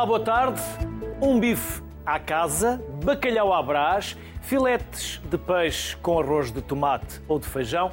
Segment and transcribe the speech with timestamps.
[0.00, 0.62] Olá, boa tarde.
[1.20, 7.38] Um bife à casa, bacalhau à brás, filetes de peixe com arroz de tomate ou
[7.38, 7.92] de feijão.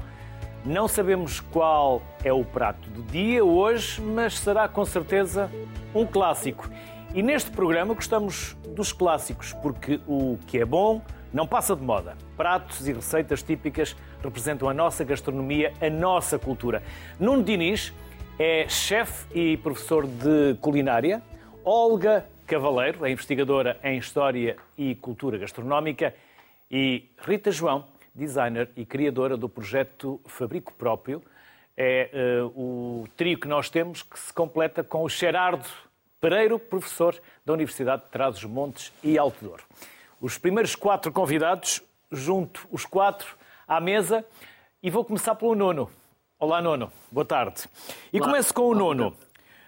[0.64, 5.52] Não sabemos qual é o prato do dia hoje, mas será com certeza
[5.94, 6.70] um clássico.
[7.14, 11.02] E neste programa gostamos dos clássicos, porque o que é bom
[11.34, 12.16] não passa de moda.
[12.38, 16.82] Pratos e receitas típicas representam a nossa gastronomia, a nossa cultura.
[17.20, 17.94] Nuno Diniz
[18.40, 21.22] é chefe e professor de culinária.
[21.70, 26.16] Olga Cavaleiro é investigadora em História e Cultura Gastronómica.
[26.72, 27.84] E Rita João,
[28.16, 31.22] designer e criadora do projeto Fabrico Próprio.
[31.76, 35.68] É uh, o trio que nós temos que se completa com o Gerardo
[36.22, 39.64] Pereiro, professor da Universidade de Trás-os-Montes e Alto Douro.
[40.22, 43.36] Os primeiros quatro convidados, junto os quatro
[43.68, 44.26] à mesa,
[44.82, 45.92] e vou começar pelo nono.
[46.40, 46.90] Olá, nono.
[47.12, 47.66] Boa tarde.
[48.14, 48.30] E Olá.
[48.30, 49.14] começo com o nono.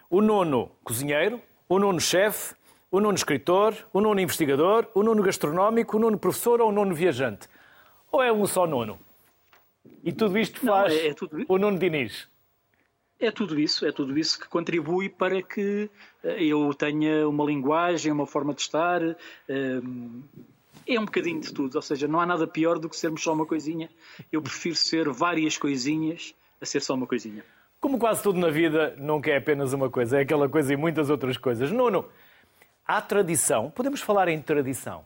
[0.09, 2.55] O nono cozinheiro, o nono chefe,
[2.91, 6.95] o nono escritor, o nono investigador, o nono gastronómico, o nono professor ou o nono
[6.95, 7.47] viajante?
[8.11, 8.99] Ou é um só nono?
[10.03, 11.45] E tudo isto faz Não, é, é tudo...
[11.47, 12.27] o nono Diniz?
[13.19, 15.89] É tudo isso, é tudo isso que contribui para que
[16.23, 19.03] eh, eu tenha uma linguagem, uma forma de estar.
[19.03, 19.81] Eh,
[20.87, 23.33] é um bocadinho de tudo, ou seja, não há nada pior do que sermos só
[23.33, 23.89] uma coisinha.
[24.31, 27.43] Eu prefiro ser várias coisinhas a ser só uma coisinha.
[27.79, 31.09] Como quase tudo na vida, nunca é apenas uma coisa, é aquela coisa e muitas
[31.09, 31.71] outras coisas.
[31.71, 32.05] Nuno,
[32.85, 35.05] há tradição, podemos falar em tradição?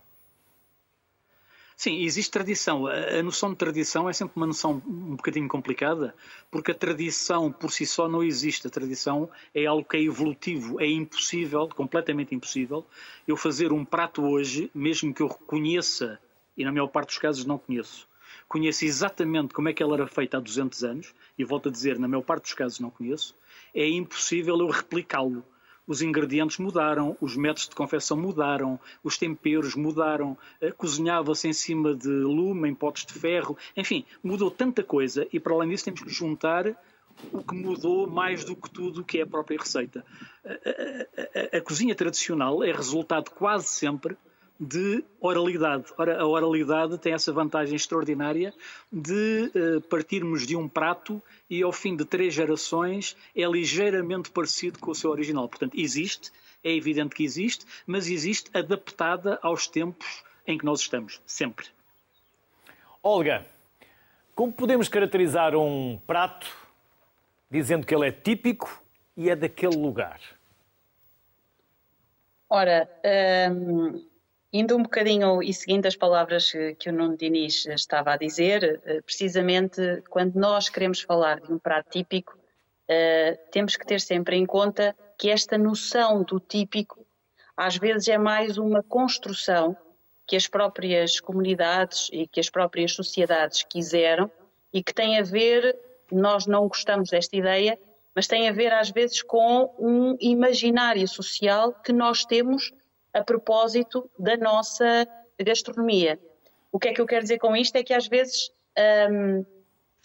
[1.76, 2.88] Sim, existe tradição.
[2.88, 6.16] A noção de tradição é sempre uma noção um bocadinho complicada,
[6.50, 8.68] porque a tradição por si só não existe.
[8.68, 12.86] A tradição é algo que é evolutivo, é impossível, completamente impossível,
[13.28, 16.20] eu fazer um prato hoje, mesmo que eu reconheça,
[16.56, 18.08] e na maior parte dos casos não conheço,
[18.54, 21.98] conheço exatamente como é que ela era feita há 200 anos, e volto a dizer,
[21.98, 23.36] na maior parte dos casos não conheço,
[23.74, 25.44] é impossível eu replicá-lo.
[25.88, 31.96] Os ingredientes mudaram, os métodos de confecção mudaram, os temperos mudaram, eh, cozinhava-se em cima
[31.96, 36.04] de lume, em potes de ferro, enfim, mudou tanta coisa e para além disso temos
[36.04, 36.68] que juntar
[37.32, 40.06] o que mudou mais do que tudo que é a própria receita.
[40.46, 44.16] A, a, a, a cozinha tradicional é resultado quase sempre
[44.60, 45.86] de oralidade.
[45.98, 48.54] Ora, a oralidade tem essa vantagem extraordinária
[48.92, 54.80] de uh, partirmos de um prato e ao fim de três gerações é ligeiramente parecido
[54.80, 55.48] com o seu original.
[55.50, 56.32] Portanto, existe,
[56.64, 61.68] é evidente que existe, mas existe adaptada aos tempos em que nós estamos, sempre.
[63.02, 63.46] Olga,
[64.36, 66.48] como podemos caracterizar um prato
[67.50, 68.82] dizendo que ele é típico
[69.16, 70.20] e é daquele lugar?
[72.50, 72.88] Ora,
[73.52, 74.06] hum,
[74.56, 79.02] Indo um bocadinho e seguindo as palavras que o Nuno Diniz estava a dizer, eh,
[79.02, 79.82] precisamente
[80.12, 82.38] quando nós queremos falar de um prato típico,
[82.88, 87.04] eh, temos que ter sempre em conta que esta noção do típico
[87.58, 89.76] às vezes é mais uma construção
[90.28, 94.30] que as próprias comunidades e que as próprias sociedades quiseram
[94.72, 95.76] e que tem a ver,
[96.12, 97.80] nós não gostamos desta ideia,
[98.16, 102.72] mas tem a ver às vezes com um imaginário social que nós temos
[103.14, 105.08] a propósito da nossa
[105.40, 106.20] gastronomia.
[106.72, 107.76] O que é que eu quero dizer com isto?
[107.76, 108.52] É que às vezes
[109.12, 109.46] um,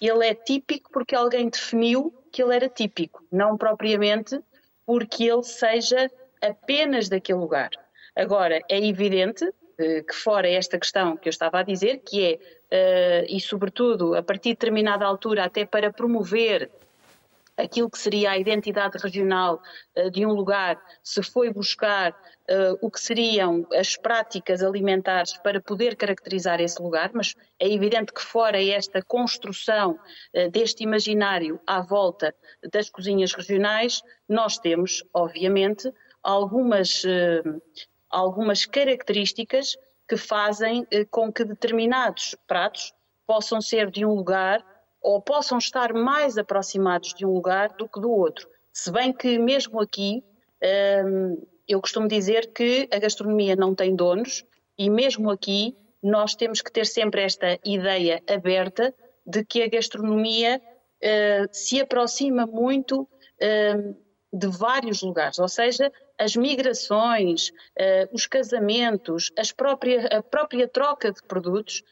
[0.01, 4.39] ele é típico porque alguém definiu que ele era típico, não propriamente
[4.87, 6.11] porque ele seja
[6.41, 7.71] apenas daquele lugar.
[8.15, 12.39] Agora, é evidente uh, que, fora esta questão que eu estava a dizer, que
[12.71, 16.71] é, uh, e sobretudo a partir de determinada altura, até para promover
[17.59, 19.61] aquilo que seria a identidade regional
[19.97, 25.61] uh, de um lugar, se foi buscar uh, o que seriam as práticas alimentares para
[25.61, 29.99] poder caracterizar esse lugar, mas é evidente que fora esta construção
[30.35, 32.33] uh, deste imaginário à volta
[32.73, 35.93] das cozinhas regionais, nós temos, obviamente,
[36.23, 37.03] algumas,
[38.11, 39.77] algumas características
[40.07, 42.93] que fazem com que determinados pratos
[43.27, 44.63] possam ser de um lugar
[45.01, 48.49] ou possam estar mais aproximados de um lugar do que do outro.
[48.73, 50.23] Se bem que, mesmo aqui,
[51.05, 54.45] hum, eu costumo dizer que a gastronomia não tem donos
[54.77, 58.95] e, mesmo aqui, nós temos que ter sempre esta ideia aberta
[59.27, 63.97] de que a gastronomia uh, se aproxima muito uh,
[64.33, 67.51] de vários lugares, ou seja, as migrações,
[68.13, 71.83] os casamentos, a própria troca de produtos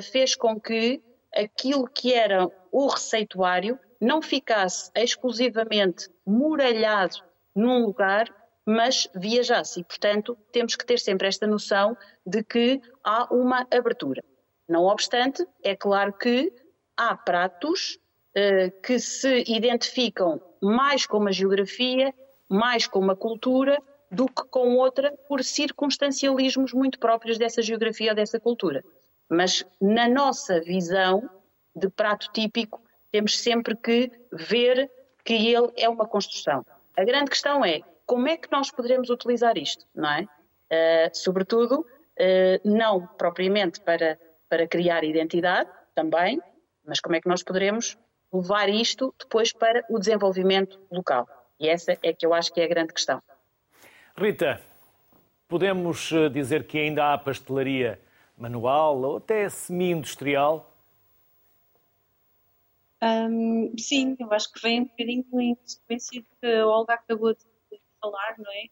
[0.00, 1.02] fez com que
[1.34, 7.16] aquilo que era o receituário não ficasse exclusivamente muralhado
[7.54, 8.26] num lugar,
[8.66, 9.80] mas viajasse.
[9.80, 11.96] E, portanto, temos que ter sempre esta noção
[12.26, 14.22] de que há uma abertura.
[14.68, 16.52] Não obstante, é claro que
[16.96, 17.98] há pratos
[18.34, 22.14] eh, que se identificam mais com uma geografia,
[22.48, 23.80] mais com uma cultura,
[24.10, 28.84] do que com outra por circunstancialismos muito próprios dessa geografia ou dessa cultura.
[29.32, 31.26] Mas na nossa visão
[31.74, 34.90] de prato típico, temos sempre que ver
[35.24, 36.66] que ele é uma construção.
[36.94, 40.22] A grande questão é como é que nós poderemos utilizar isto, não é?
[40.22, 44.18] Uh, sobretudo, uh, não propriamente para,
[44.50, 46.38] para criar identidade, também,
[46.84, 47.96] mas como é que nós poderemos
[48.30, 51.26] levar isto depois para o desenvolvimento local?
[51.58, 53.22] E essa é que eu acho que é a grande questão.
[54.14, 54.60] Rita,
[55.48, 57.98] podemos eh, dizer que ainda há pastelaria
[58.42, 60.68] manual ou até semi-industrial?
[63.00, 67.32] Um, sim, eu acho que vem um bocadinho em consequência do que a Olga acabou
[67.34, 67.40] de
[68.00, 68.66] falar, não é?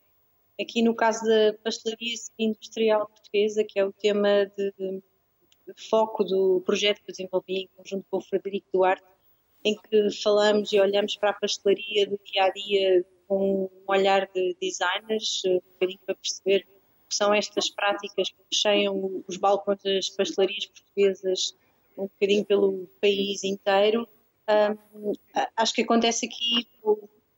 [0.61, 5.03] Aqui no caso da pastelaria industrial portuguesa, que é o tema de, de,
[5.89, 9.05] foco do projeto que eu desenvolvi em conjunto com o Frederico Duarte,
[9.65, 14.29] em que falamos e olhamos para a pastelaria do dia a dia com um olhar
[14.35, 16.67] de designers, um bocadinho para perceber
[17.11, 21.57] que são estas práticas que cheiam os balcões das pastelarias portuguesas
[21.99, 24.09] um bocadinho pelo país inteiro.
[24.49, 25.13] Um,
[25.57, 26.67] acho que acontece aqui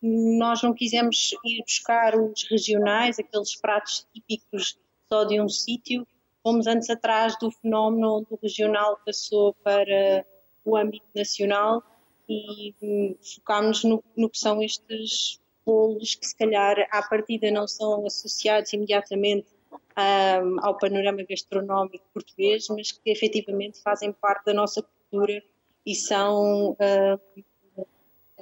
[0.03, 4.77] nós não quisemos ir buscar os regionais, aqueles pratos típicos
[5.09, 6.07] só de um sítio,
[6.43, 10.27] fomos antes atrás do fenómeno onde o regional passou para
[10.65, 11.83] o âmbito nacional
[12.29, 17.69] e hum, focámos no, no que são estes bolos que se calhar à partida não
[17.69, 24.83] são associados imediatamente um, ao panorama gastronómico português, mas que efetivamente fazem parte da nossa
[24.83, 25.43] cultura
[25.85, 27.87] e são uh,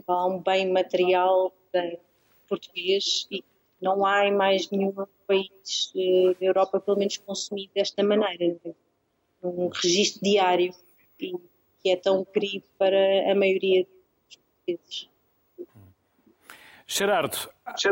[0.09, 1.53] um bem material
[2.49, 3.45] português e
[3.81, 4.93] não há em mais nenhum
[5.27, 8.59] país eh, da Europa, pelo menos, consumido desta maneira,
[9.43, 10.75] um registro diário
[11.19, 11.33] e
[11.83, 15.10] que é tão querido para a maioria dos portugueses.
[16.91, 17.39] Gerardo,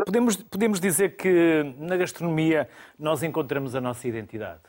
[0.05, 2.67] podemos, podemos dizer que na gastronomia
[2.99, 4.67] nós encontramos a nossa identidade?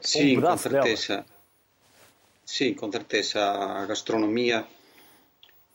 [0.00, 1.14] Sim, um com certeza.
[1.16, 1.26] Dela.
[2.44, 3.40] Sim, com certeza.
[3.42, 4.64] A gastronomia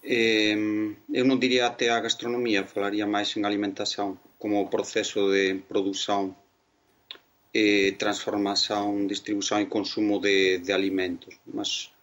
[0.04, 0.52] Eh,
[1.16, 6.36] eu non diría até a gastronomía, falaría máis en alimentación como proceso de produción,
[7.56, 11.40] eh, transformación, distribución e consumo de, de alimentos.
[11.48, 11.96] Mas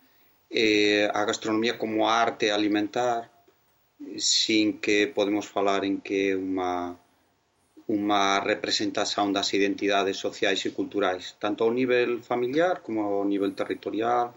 [0.48, 3.28] eh, a gastronomía como arte alimentar,
[4.16, 6.96] sin que podemos falar en que é unha
[7.90, 14.30] unha representación das identidades sociais e culturais, tanto ao nivel familiar como ao nivel territorial,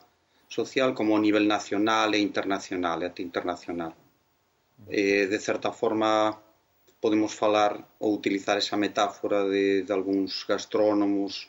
[0.49, 3.93] social, como ao nivel nacional e internacional, e até internacional.
[4.89, 6.33] Eh, de certa forma,
[7.03, 7.71] podemos falar
[8.01, 11.47] ou utilizar esa metáfora de, de algúns gastrónomos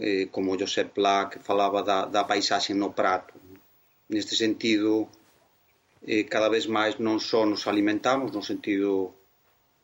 [0.00, 3.34] eh, como Josep Pla que falaba da, da paisaxe no prato.
[4.08, 5.08] Neste sentido,
[6.06, 9.14] eh, cada vez máis non só nos alimentamos no sentido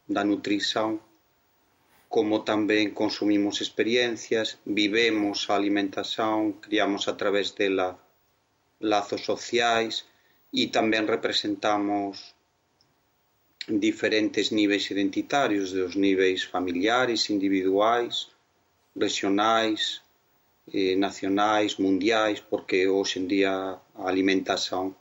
[0.07, 1.01] da nutrición,
[2.15, 7.99] como tamén consumimos experiencias, vivemos a alimentación, criamos a través dela
[8.79, 10.07] lazos sociais
[10.55, 12.37] e tamén representamos
[13.67, 18.31] diferentes niveis identitarios, dos niveis familiares, individuais,
[18.95, 20.05] regionais,
[20.71, 23.55] eh, nacionais, mundiais, porque hoxe en día
[23.99, 24.95] a alimentación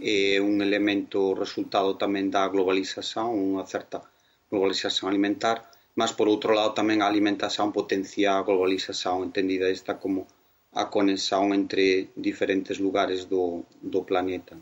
[0.00, 4.00] é un elemento resultado tamén da globalización, unha certa
[4.48, 10.24] globalización alimentar, mas por outro lado tamén a alimentación potencia a globalización, entendida esta como
[10.72, 14.56] a conexão entre diferentes lugares do, do planeta.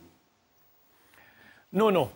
[1.71, 2.11] Nuno,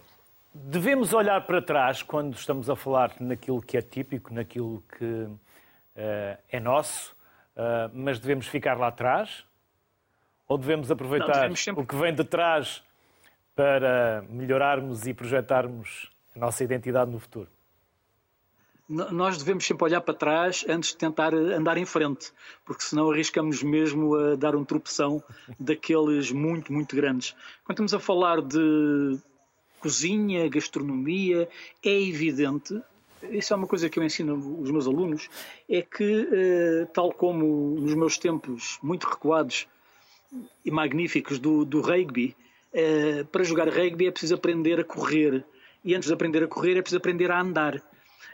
[0.52, 6.38] devemos olhar para trás quando estamos a falar naquilo que é típico, naquilo que uh,
[6.48, 7.14] é nosso,
[7.54, 9.46] uh, mas devemos ficar lá atrás?
[10.48, 11.84] Ou devemos aproveitar Não, sempre...
[11.84, 12.82] o que vem de trás
[13.54, 17.48] para melhorarmos e projetarmos a nossa identidade no futuro?
[18.86, 22.32] nós devemos sempre olhar para trás antes de tentar andar em frente,
[22.64, 25.22] porque senão arriscamos mesmo a dar um tropeção
[25.58, 27.34] daqueles muito, muito grandes.
[27.64, 29.18] Quando estamos a falar de
[29.80, 31.48] cozinha, gastronomia,
[31.82, 32.80] é evidente,
[33.30, 35.30] isso é uma coisa que eu ensino os meus alunos,
[35.68, 39.66] é que, eh, tal como nos meus tempos muito recuados
[40.64, 42.36] e magníficos do, do rugby,
[42.74, 45.44] eh, para jogar rugby é preciso aprender a correr.
[45.84, 47.82] E antes de aprender a correr é preciso aprender a andar.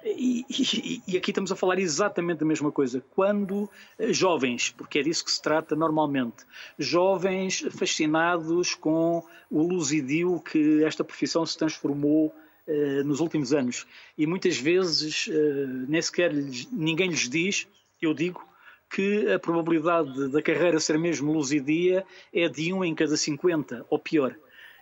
[0.02, 3.04] E, e, e, aqui estamos a falar exatamente a mesma coisa.
[3.10, 3.68] Quando
[3.98, 6.46] eh, jovens, porque é disso que se trata normalmente,
[6.78, 12.34] jovens fascinados com o luzidio que esta profissão se transformou
[12.66, 13.86] eh, nos últimos anos.
[14.16, 17.68] E muitas vezes eh, nem sequer lhes, ninguém lhes diz,
[18.00, 18.42] eu digo,
[18.90, 22.04] que a probabilidade da carreira ser mesmo luzidia
[22.34, 24.34] é de 1 em cada 50, ou pior.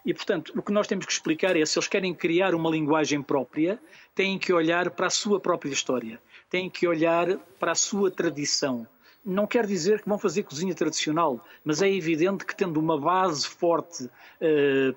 [0.04, 3.22] E, portanto, o que nós temos que explicar é se eles querem criar uma linguagem
[3.22, 3.78] própria,
[4.14, 8.86] têm que olhar para a sua própria história, têm que olhar para a sua tradição.
[9.22, 13.46] Não quer dizer que vão fazer cozinha tradicional, mas é evidente que tendo uma base
[13.46, 14.96] forte uh,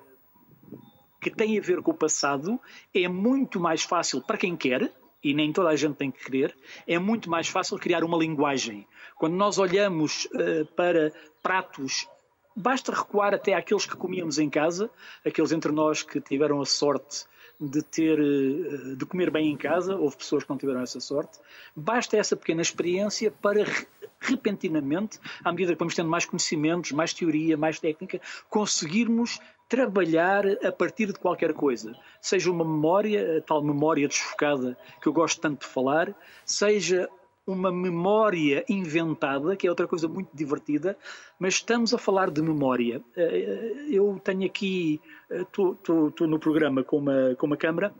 [1.20, 2.58] que tem a ver com o passado,
[2.94, 4.90] é muito mais fácil para quem quer,
[5.22, 6.54] e nem toda a gente tem que querer,
[6.86, 8.86] é muito mais fácil criar uma linguagem.
[9.16, 11.12] Quando nós olhamos uh, para
[11.42, 12.08] pratos,
[12.56, 14.90] basta recuar até àqueles que comíamos em casa,
[15.24, 17.24] aqueles entre nós que tiveram a sorte
[17.60, 21.38] de ter uh, de comer bem em casa, houve pessoas que não tiveram essa sorte.
[21.76, 23.64] Basta essa pequena experiência para
[24.22, 29.40] repentinamente, à medida que vamos tendo mais conhecimentos, mais teoria, mais técnica, conseguirmos
[29.72, 31.96] trabalhar a partir de qualquer coisa.
[32.20, 36.14] Seja uma memória, a tal memória desfocada que eu gosto tanto de falar,
[36.44, 37.08] seja
[37.46, 40.94] uma memória inventada, que é outra coisa muito divertida,
[41.38, 43.02] mas estamos a falar de memória.
[43.16, 45.00] Eh, eu tenho aqui,
[45.30, 47.94] estou eh, no programa com uma, com uma câmara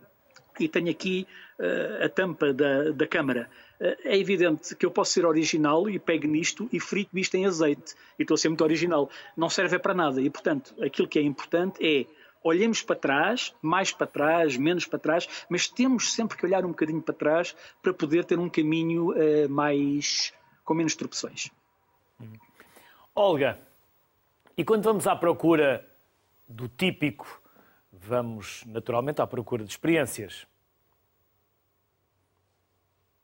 [0.58, 1.26] e tenho aqui
[1.58, 3.48] uh, a tampa da, da câmara.
[3.80, 7.46] Uh, é evidente que eu posso ser original e pego nisto e frito isto em
[7.46, 7.94] azeite.
[8.18, 9.10] E estou a ser muito original.
[9.36, 10.20] Não serve para nada.
[10.20, 12.06] E, portanto, aquilo que é importante é
[12.44, 16.70] olhemos para trás, mais para trás, menos para trás, mas temos sempre que olhar um
[16.70, 20.32] bocadinho para trás para poder ter um caminho uh, mais
[20.64, 21.50] com menos tropeções.
[23.14, 23.58] Olga,
[24.56, 25.86] e quando vamos à procura
[26.48, 27.41] do típico
[28.02, 30.46] vamos naturalmente à procura de experiências.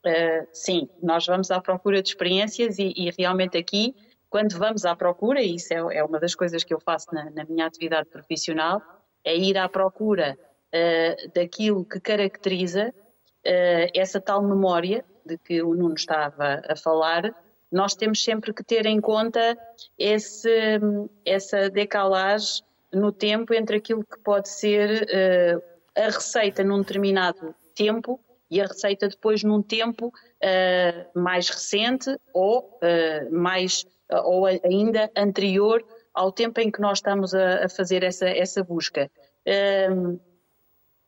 [0.06, 3.94] Uh, sim, nós vamos à procura de experiências e, e, realmente aqui,
[4.30, 7.28] quando vamos à procura, e isso é, é uma das coisas que eu faço na,
[7.30, 8.80] na, minha atividade profissional,
[9.24, 15.74] é ir à procura uh, daquilo que caracteriza uh, essa tal memória de que o
[15.74, 17.34] Nuno estava a falar.
[17.70, 19.58] Nós temos sempre que ter em conta
[19.98, 20.80] esse,
[21.26, 25.62] essa decalagem no tempo entre aquilo que pode ser uh,
[25.96, 32.78] a receita num determinado tempo e a receita depois num tempo uh, mais recente ou
[32.82, 33.86] uh, mais
[34.24, 39.10] ou ainda anterior ao tempo em que nós estamos a, a fazer essa, essa busca.
[39.44, 40.18] Ehm,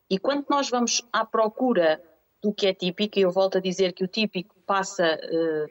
[0.09, 1.99] e quando nós vamos à procura
[2.43, 5.19] do que é típico, e eu volto a dizer que o típico passa,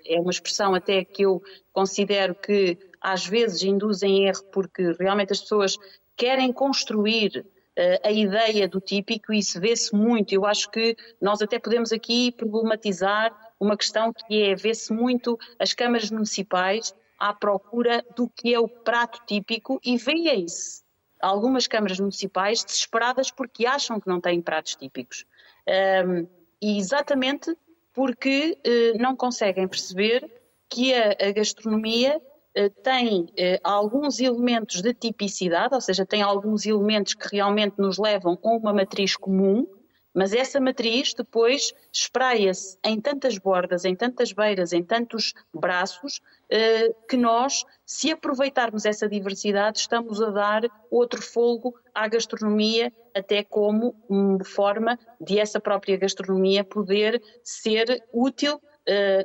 [0.06, 5.42] é uma expressão até que eu considero que às vezes induzem erro porque realmente as
[5.42, 5.78] pessoas
[6.20, 10.34] querem construir uh, a ideia do típico e isso vê-se muito.
[10.34, 15.74] Eu acho que nós até podemos aqui problematizar uma questão que é vê-se muito as
[15.74, 20.84] câmaras municipais à procura do que é o prato típico e veem-se
[21.22, 25.26] algumas câmaras municipais desesperadas porque acham que não têm pratos típicos.
[26.06, 26.28] Um,
[26.62, 27.56] e exatamente
[27.94, 30.30] porque uh, não conseguem perceber
[30.70, 32.22] que a, a gastronomia eh,
[32.84, 38.38] tem eh, alguns elementos de tipicidade, ou seja, tem alguns elementos que realmente nos levam
[38.44, 39.68] a uma matriz comum,
[40.14, 46.94] mas essa matriz depois espraia-se em tantas bordas, em tantas beiras, em tantos braços, eh,
[47.08, 53.96] que nós, se aproveitarmos essa diversidade, estamos a dar outro fogo à gastronomia, até como
[54.44, 58.60] forma de essa própria gastronomia poder ser útil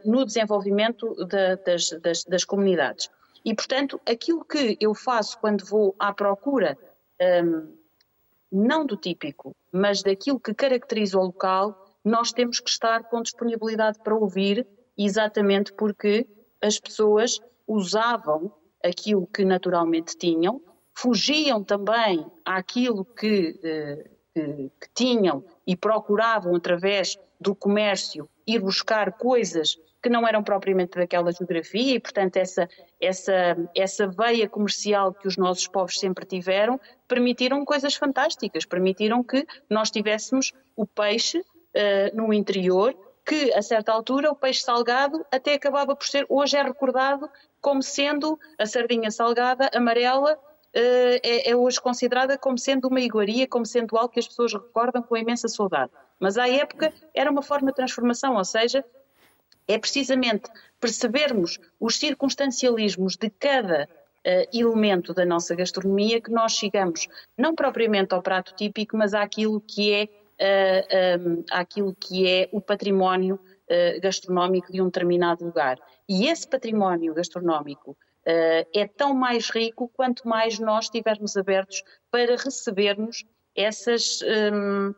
[0.05, 1.15] no desenvolvimento
[1.65, 3.11] das, das, das comunidades.
[3.45, 6.79] E, portanto, aquilo que eu faço quando vou à procura,
[7.45, 7.77] um,
[8.51, 13.99] não do típico, mas daquilo que caracteriza o local, nós temos que estar com disponibilidade
[13.99, 14.67] para ouvir,
[14.97, 16.27] exatamente porque
[16.63, 18.53] as pessoas usavam
[18.83, 20.63] aquilo que naturalmente tinham,
[20.95, 29.13] fugiam também àquilo que, eh, que, que tinham e procuravam, através do comércio, ir buscar
[29.13, 32.69] coisas que não eram propriamente daquela geografia e, portanto, essa,
[33.01, 39.47] essa, essa veia comercial que os nossos povos sempre tiveram permitiram coisas fantásticas, permitiram que
[39.69, 41.45] nós tivéssemos o peixe uh,
[42.15, 46.63] no interior, que a certa altura o peixe salgado até acabava por ser, hoje é
[46.63, 47.27] recordado
[47.59, 50.39] como sendo a sardinha salgada amarela
[50.75, 55.03] é, é, hoje considerada como sendo uma iguaria, como sendo algo que as pessoas recordam
[55.03, 55.93] com imensa saudade.
[56.19, 58.85] Mas à época era uma forma de transformação, ou seja,
[59.67, 60.51] é precisamente
[60.81, 68.15] percebermos os circunstancialismos de cada uh, elemento da nossa gastronomia que nós chegamos não propriamente
[68.15, 73.37] ao prato típico, mas àquilo que é, uh, eh, um, àquilo que é o património
[73.37, 75.79] uh, gastronómico de um determinado lugar.
[76.09, 83.25] E esse património gastronómico é tão mais rico quanto mais nós estivermos abertos para recebermos
[83.55, 84.95] essas, um, ehm,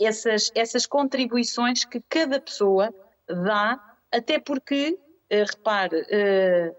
[0.00, 2.92] essas, essas contribuições que cada pessoa
[3.26, 3.80] dá,
[4.10, 4.98] até porque,
[5.32, 6.76] uh, repare, uh,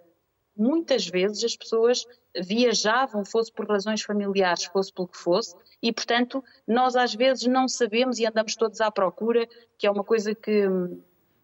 [0.56, 2.06] muitas vezes as pessoas
[2.40, 7.68] viajavam, fosse por razões familiares, fosse pelo que fosse, e portanto nós às vezes não
[7.68, 10.68] sabemos e andamos todos à procura, que é uma coisa que,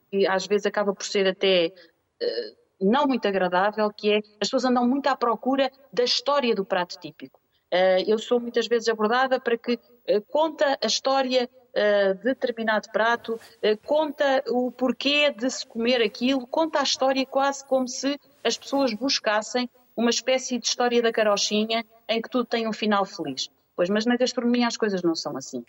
[0.10, 1.74] que às vezes acaba por ser até
[2.22, 6.66] uh, não muito agradável, que é as pessoas andam muito à procura da história do
[6.66, 7.40] prato típico.
[7.72, 12.90] Uh, eu sou muitas vezes abordada para que uh, conta a história uh, de determinado
[12.92, 13.40] prato,
[13.86, 18.92] conta o porquê de se comer aquilo, conta a história quase como se as pessoas
[18.94, 23.50] buscassem uma espécie de história da carochinha em que tudo tem um final feliz.
[23.76, 25.64] Pois, mas na gastronomia as coisas não são assim.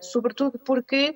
[0.00, 1.14] sobretudo porque,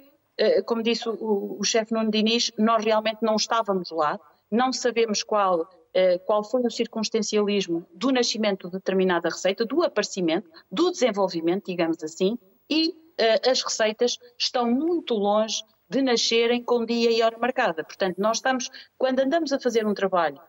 [0.66, 4.18] como disse o, o chefe Nuno Diniz, nós realmente não estávamos lá,
[4.50, 10.50] não sabemos qual, eh, qual foi o circunstancialismo do nascimento de determinada receita, do aparecimento,
[10.70, 12.38] do desenvolvimento, digamos assim,
[12.68, 17.84] e eh, as receitas estão muito longe de nascerem com dia e hora marcada.
[17.84, 20.40] Portanto, nós estamos, quando andamos a fazer um trabalho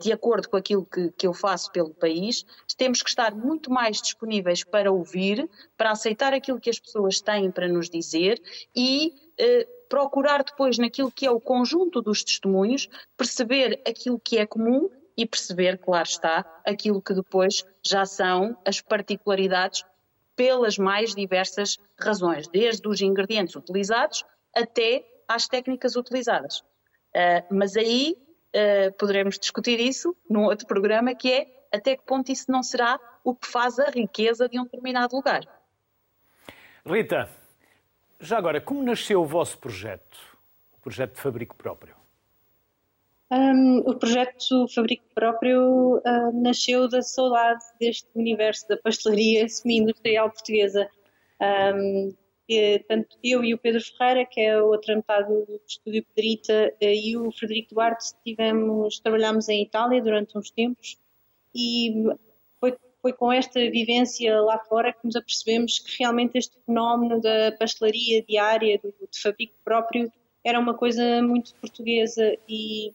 [0.00, 2.44] de acordo com aquilo que, que, eu faço pelo país,
[2.76, 7.52] temos que estar muito mais disponíveis para ouvir, para aceitar aquilo que as pessoas têm
[7.52, 8.42] para nos dizer
[8.74, 14.46] e eh, procurar depois naquilo que é o conjunto dos testemunhos, perceber aquilo que é
[14.46, 19.84] comum e perceber, claro está, aquilo que depois já são as particularidades
[20.34, 24.22] pelas mais diversas razões, desde os ingredientes utilizados
[24.54, 26.58] até às técnicas utilizadas.
[26.58, 28.14] Uh, mas aí
[28.54, 33.00] uh, poderemos discutir isso num outro programa, que é até que ponto isso não será
[33.24, 35.42] o que faz a riqueza de um determinado lugar.
[36.84, 37.28] Rita,
[38.20, 40.18] já agora, como nasceu o vosso projeto,
[40.72, 41.94] o projeto de Fabrico Próprio?
[43.30, 50.88] Um, o projeto Fabrico Próprio uh, nasceu da saudade deste universo da pastelaria semi-industrial portuguesa.
[51.40, 52.14] Um,
[52.88, 56.84] tanto eu e o Pedro Ferreira, que é a outra metade do Estúdio Pedrita, uh,
[56.84, 60.96] e o Frederico Duarte tivemos, trabalhámos em Itália durante uns tempos
[61.52, 62.06] e
[63.06, 68.22] foi, com esta vivência lá fora que nos apercebemos que realmente este fenómeno da pastelaria
[68.22, 68.92] diária, do,
[69.22, 70.10] fabrico próprio,
[70.44, 72.92] era uma coisa muito portuguesa e,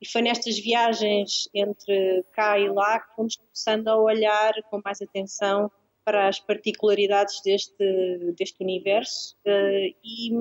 [0.00, 5.02] e foi nestas viagens entre cá e lá que fomos começando a olhar com mais
[5.02, 5.70] atenção
[6.04, 10.32] para as particularidades deste, deste universo uh, e,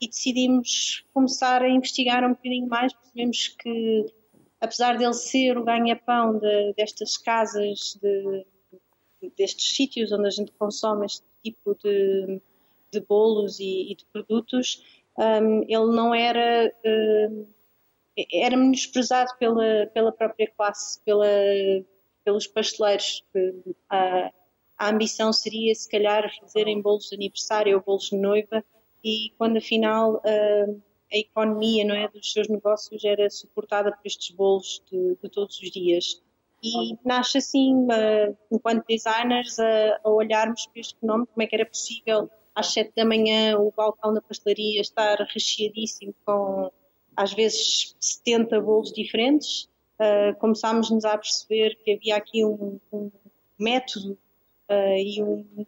[0.00, 4.06] e, decidimos começar a investigar um bocadinho mais, percebemos que
[4.62, 8.46] apesar dele ser o ganha-pão de, destas casas, de,
[9.36, 12.40] destes sítios onde a gente consome este tipo de,
[12.92, 14.84] de bolos e, e de produtos,
[15.18, 16.72] um, ele não era.
[16.86, 17.46] Um,
[18.30, 21.26] era menosprezado pela, pela própria classe, pela,
[22.22, 23.24] pelos pasteleiros.
[23.88, 24.30] A,
[24.78, 28.62] a ambição seria, se calhar, fazerem bolos de aniversário ou bolos de noiva,
[29.02, 30.22] e quando afinal.
[30.24, 35.28] Um, a economia não é, dos seus negócios era suportada por estes bolos de, de
[35.28, 36.22] todos os dias.
[36.62, 37.88] E nasce assim,
[38.50, 42.92] enquanto designers, uh, a olharmos para este fenómeno, como é que era possível às sete
[42.94, 46.70] da manhã o balcão da pastelaria estar recheadíssimo com
[47.16, 49.68] às vezes 70 bolos diferentes.
[49.98, 53.10] Uh, começámos-nos a perceber que havia aqui um, um
[53.58, 54.18] método
[54.70, 55.66] uh, e um,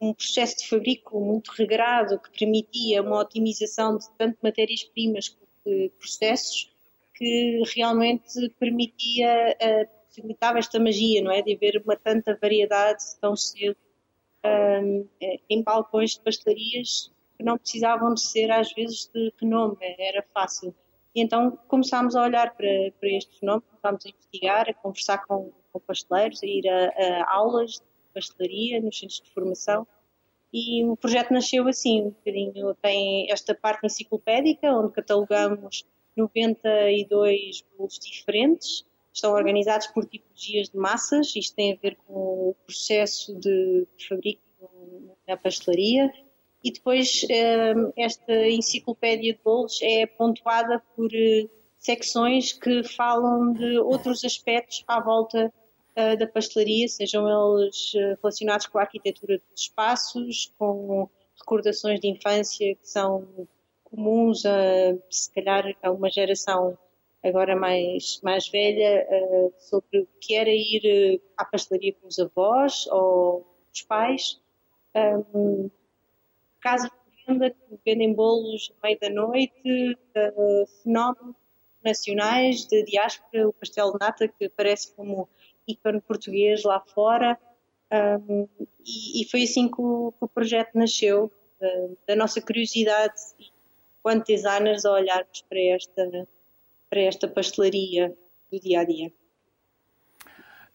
[0.00, 6.72] um processo de fabrico muito regrado que permitia uma otimização de tanto matérias-primas como processos
[7.14, 9.56] que realmente permitia,
[10.08, 11.42] possibilitava esta magia, não é?
[11.42, 13.76] De haver uma tanta variedade tão cedo
[14.44, 15.08] um,
[15.48, 20.74] em balcões de pastelarias que não precisavam de ser às vezes de renome, era fácil.
[21.14, 25.52] E então começámos a olhar para, para este fenómeno, começámos a investigar, a conversar com,
[25.72, 26.88] com pasteleiros, a ir a,
[27.22, 27.82] a aulas
[28.14, 29.86] pastelaria, nos centros de formação.
[30.52, 32.74] E o projeto nasceu assim, um bocadinho.
[32.80, 35.84] Tem esta parte enciclopédica, onde catalogamos
[36.16, 38.84] 92 bolos diferentes.
[39.12, 41.34] Estão organizados por tipologias de massas.
[41.34, 44.42] Isto tem a ver com o processo de fabrico
[45.26, 46.12] na pastelaria.
[46.62, 51.46] E depois eh, esta enciclopédia de bolos é pontuada por eh,
[51.78, 55.52] secções que falam de outros aspectos à volta
[55.96, 62.08] uh, da pastelaria, sejam eles uh, relacionados com a arquitetura dos espaços, com recordações de
[62.08, 63.46] infância que são
[63.84, 66.76] comuns a, se calhar, a uma geração
[67.22, 72.86] agora mais, mais velha, uh, sobre o que era ir à pastelaria com os avós
[72.88, 74.40] ou os pais.
[74.94, 75.70] Um,
[76.64, 81.34] de venda que vendem bolos no meio da noite, uh, fenómenos
[81.84, 85.28] nacionais de diáspora, o pastel de nata que aparece como
[85.66, 87.38] ícone português lá fora.
[88.28, 88.48] Um,
[88.84, 93.14] e, e, foi assim que o, que o projeto nasceu, uh, da nossa curiosidade
[93.98, 96.28] enquanto designers a olharmos para esta,
[96.90, 98.14] para esta pastelaria
[98.50, 99.12] do dia a dia.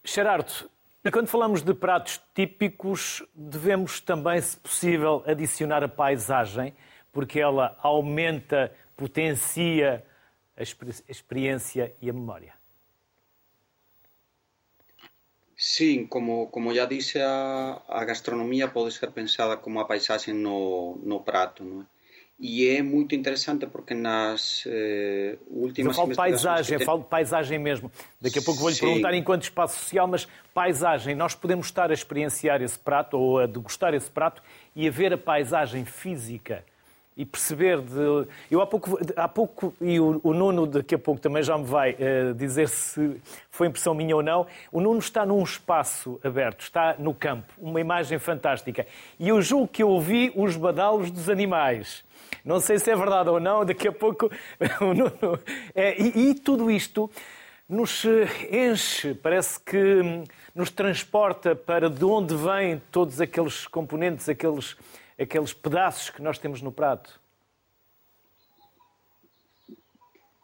[0.03, 0.69] Gerardo,
[1.03, 6.73] e quando falamos de pratos típicos, devemos também, se possível, adicionar a paisagem,
[7.11, 10.03] porque ela aumenta, potencia
[10.57, 10.63] a
[11.09, 12.58] experiência e a memória.
[15.61, 20.97] Sim, como, como já disse, a, a gastronomia pode ser pensada como a paisagem no,
[21.03, 21.85] no prato, não é?
[22.39, 25.97] E é muito interessante porque nas eh, últimas...
[25.97, 27.91] Eu falo de paisagem, eu falo de paisagem mesmo.
[28.21, 32.61] Daqui a pouco vou-lhe perguntar enquanto espaço social, mas paisagem, nós podemos estar a experienciar
[32.61, 34.41] esse prato ou a degustar esse prato
[34.73, 36.63] e a ver a paisagem física
[37.19, 38.25] e perceber de...
[38.49, 41.65] Eu há pouco, há pouco e o, o Nuno daqui a pouco também já me
[41.65, 46.61] vai uh, dizer se foi impressão minha ou não, o Nuno está num espaço aberto,
[46.61, 48.87] está no campo, uma imagem fantástica.
[49.19, 52.05] E eu julgo que eu ouvi os badalos dos animais.
[52.45, 54.31] Não sei se é verdade ou não, daqui a pouco.
[55.75, 57.09] É, e, e tudo isto
[57.67, 58.03] nos
[58.51, 60.23] enche, parece que
[60.55, 64.75] nos transporta para de onde vêm todos aqueles componentes, aqueles,
[65.19, 67.19] aqueles pedaços que nós temos no prato.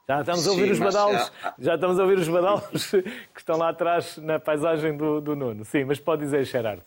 [0.07, 2.91] Já estamos a ouvir Sim, os badalos, já estamos a ouvir os badalos
[3.33, 5.65] que estão lá atrás na paisagem do, do Nuno.
[5.65, 6.83] Sim, mas pode dizer, Gerardo.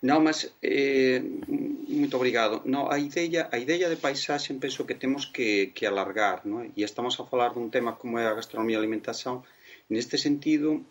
[0.00, 1.20] Não, mas eh,
[1.88, 2.62] muito obrigado.
[2.64, 6.70] No, a ideia a ideia de paisaxe penso que temos que, que alargar, non?
[6.78, 9.42] E estamos a falar dun tema como é a gastronomía e a alimentación.
[9.90, 10.86] Neste sentido,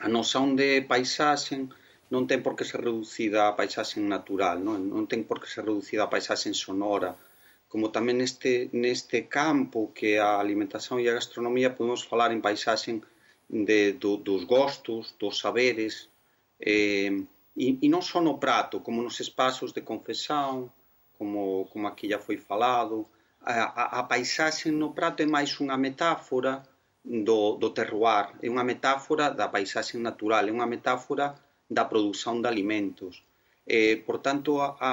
[0.00, 1.68] a noción de paisaxe
[2.12, 4.78] non ten por que ser reducida a paisaxe natural, non?
[4.92, 7.10] non ten por que ser reducida a paisaxe sonora,
[7.72, 13.00] como tamén neste, neste campo que a alimentación e a gastronomía podemos falar en paisaxe
[13.48, 16.12] de, do, dos gostos, dos saberes,
[16.60, 17.24] eh,
[17.56, 20.72] E, e non só no prato, como nos espazos de confesión,
[21.18, 22.96] como, como aquí já foi falado,
[23.44, 26.64] a, a, a paisaxe no prato é máis unha metáfora
[27.04, 31.36] do, do terroir, é unha metáfora da paisaxe natural, é unha metáfora
[31.76, 33.12] da produción de alimentos.
[33.76, 34.92] Eh, por tanto, a, a,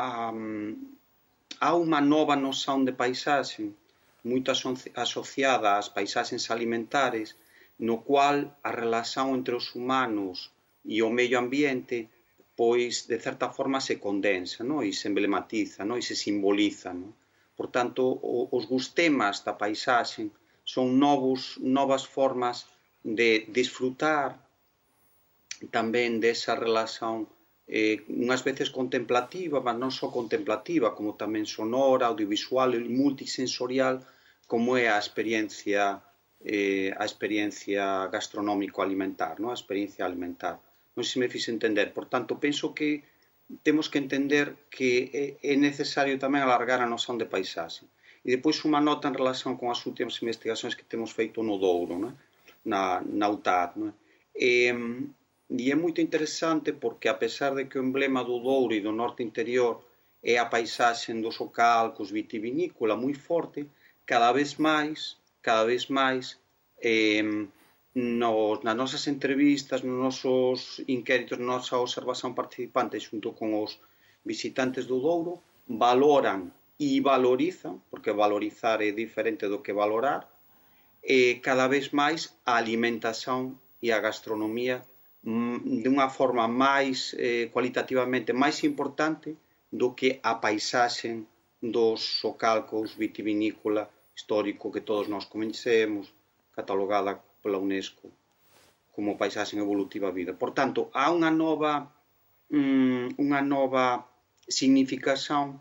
[1.66, 3.66] há unha nova noción de paisaxe,
[4.30, 4.50] moito
[5.06, 7.28] asociada ás paisaxes alimentares,
[7.88, 8.38] no cual
[8.70, 10.36] a relación entre os humanos
[10.96, 11.98] e o medio ambiente
[12.60, 14.84] pois de certa forma se condensa, no?
[14.84, 15.96] e se emblematiza, no?
[15.96, 16.92] e se simboliza.
[16.92, 17.16] No?
[17.56, 20.28] Por tanto, o, os gustemas da paisaxe
[20.68, 22.68] son novos, novas formas
[23.18, 24.28] de disfrutar
[25.68, 27.28] tamén desa relación
[27.68, 34.00] eh, unhas veces contemplativa, mas non só contemplativa, como tamén sonora, audiovisual e multisensorial,
[34.48, 36.00] como é a experiencia
[36.40, 39.52] eh, experiencia gastronómico-alimentar, no?
[39.52, 40.56] a experiencia alimentar
[41.00, 41.96] non se me fixe entender.
[41.96, 43.08] Por tanto, penso que
[43.64, 44.92] temos que entender que
[45.40, 47.88] é necesario tamén alargar a noción de paisaxe.
[48.28, 51.96] E depois unha nota en relación con as últimas investigacións que temos feito no Douro,
[51.96, 52.12] né?
[52.68, 53.96] na, na UTAD.
[55.50, 58.92] E é moito interesante porque a pesar de que o emblema do Douro e do
[58.92, 59.82] norte interior
[60.22, 63.66] é a paisaxe dos ocalcos vitivinícola moi forte,
[64.06, 66.38] cada vez máis, cada vez máis,
[66.82, 67.24] eh,
[67.96, 73.82] nos, nas nosas entrevistas, nos nosos inquéritos, na nosa observación participante xunto con os
[74.24, 80.30] visitantes do Douro, valoran e valorizan, porque valorizar é diferente do que valorar,
[81.02, 84.84] e cada vez máis a alimentación e a gastronomía
[85.24, 89.36] Mm, de unha forma máis eh, cualitativamente máis importante
[89.80, 91.28] do que a paisaxen
[91.60, 93.84] dos socalcos vitivinícola
[94.16, 96.06] histórico que todos nós coñecemos,
[96.56, 98.08] catalogada pola UNESCO
[98.96, 100.34] como paisaxe evolutiva vida.
[100.42, 101.72] Por tanto, há unha nova
[102.52, 103.86] mm, unha nova
[104.48, 105.60] significación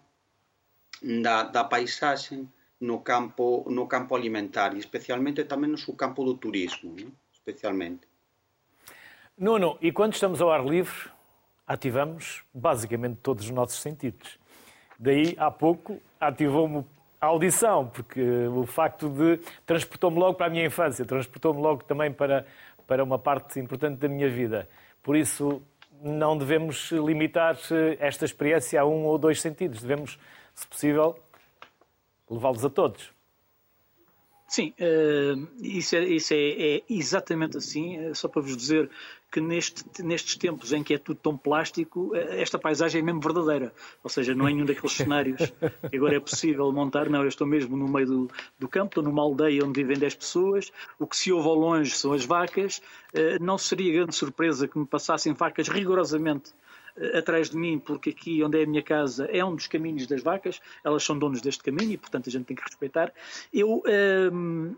[1.02, 2.46] da, da paisaxe
[2.88, 7.10] no campo no campo alimentario, especialmente tamén no seu campo do turismo, né?
[7.34, 8.07] especialmente
[9.38, 11.10] Nuno, e quando estamos ao ar livre,
[11.64, 14.36] ativamos basicamente todos os nossos sentidos.
[14.98, 16.84] Daí, há pouco, ativou-me
[17.20, 22.12] a audição, porque o facto de transportou-me logo para a minha infância, transportou-me logo também
[22.12, 22.46] para,
[22.84, 24.68] para uma parte importante da minha vida.
[25.04, 25.62] Por isso,
[26.02, 27.56] não devemos limitar
[28.00, 29.80] esta experiência a um ou dois sentidos.
[29.80, 30.18] Devemos,
[30.52, 31.16] se possível,
[32.28, 33.12] levá-los a todos.
[34.48, 37.98] Sim, uh, isso, é, isso é, é, exatamente assim.
[37.98, 38.90] Eh, só para vos dizer
[39.30, 43.20] que neste, nestes tempos em que é tudo tão plástico, eh, esta paisagem é mesmo
[43.20, 43.74] verdadeira.
[44.02, 45.52] Ou seja, não é nenhum daqueles cenários
[45.90, 47.10] que agora é possível montar.
[47.10, 50.14] Não, eu estou mesmo no meio do, do campo, estou numa aldeia onde vivem 10
[50.14, 50.72] pessoas.
[50.98, 52.80] O que se ouve ao longe são as vacas.
[53.42, 56.52] Não seria grande surpresa que me passassem vacas rigorosamente
[57.14, 60.22] atrás de mim, porque aqui onde é a minha casa é um dos caminhos das
[60.22, 63.12] vacas, elas são donos deste caminho e, portanto, a gente tem que respeitar.
[63.52, 63.82] Eu,
[64.32, 64.74] hum,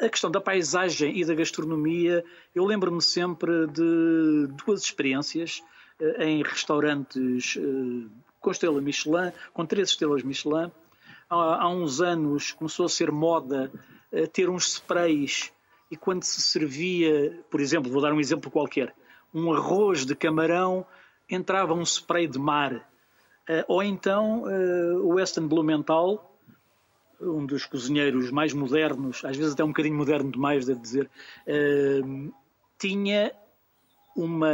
[0.00, 5.62] a questão da paisagem e da gastronomia, eu lembro-me sempre de duas experiências
[6.00, 8.08] eh, em restaurantes eh,
[8.40, 10.70] com estrela Michelin, com três estrelas Michelin.
[11.28, 13.70] Há, uns anos começou a ser moda
[14.12, 15.52] eh, ter uns sprays
[15.90, 18.94] e quando se servia, por exemplo, vou dar um exemplo qualquer,
[19.32, 20.86] um arroz de camarão,
[21.28, 22.88] entrava um spray de mar.
[23.68, 24.44] Ou então
[25.02, 26.34] o Weston Blumenthal,
[27.20, 31.10] um dos cozinheiros mais modernos, às vezes até um bocadinho moderno demais, devo dizer,
[31.46, 32.32] uh,
[32.78, 33.32] tinha
[34.14, 34.48] uma,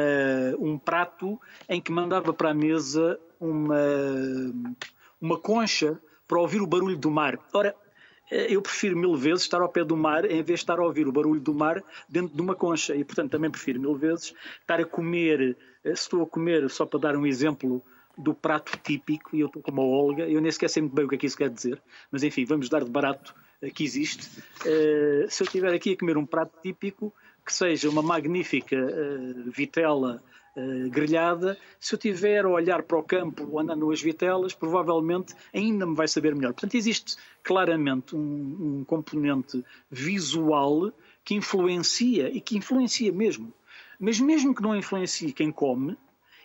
[0.59, 3.77] um prato em que mandava para a mesa uma,
[5.21, 7.39] uma concha para ouvir o barulho do mar.
[7.53, 7.75] Ora,
[8.31, 10.85] eh, eu prefiro mil vezes estar ao pé do mar em vez de estar a
[10.85, 12.95] ouvir o barulho do mar dentro de uma concha.
[12.95, 16.87] E, portanto, também prefiro mil vezes estar a comer, eh, se estou a comer, só
[16.87, 17.83] para dar um exemplo,
[18.19, 21.05] do prato típico, e eu estou como a Olga, eu nem sequer sei muito bem
[21.05, 23.35] o que é que isso quer dizer, mas enfim, vamos dar de barato
[23.75, 24.27] que existe.
[24.61, 27.13] Uh, se eu estiver aqui a comer um prato típico,
[27.45, 30.23] que seja uma magnífica uh, vitela
[30.91, 35.95] grelhada, se eu estiver a olhar para o campo andando nas vitelas, provavelmente ainda me
[35.95, 36.53] vai saber melhor.
[36.53, 40.93] Portanto, existe claramente um, um componente visual
[41.25, 43.53] que influencia, e que influencia mesmo.
[44.01, 45.95] Mas mesmo que não influencie quem come,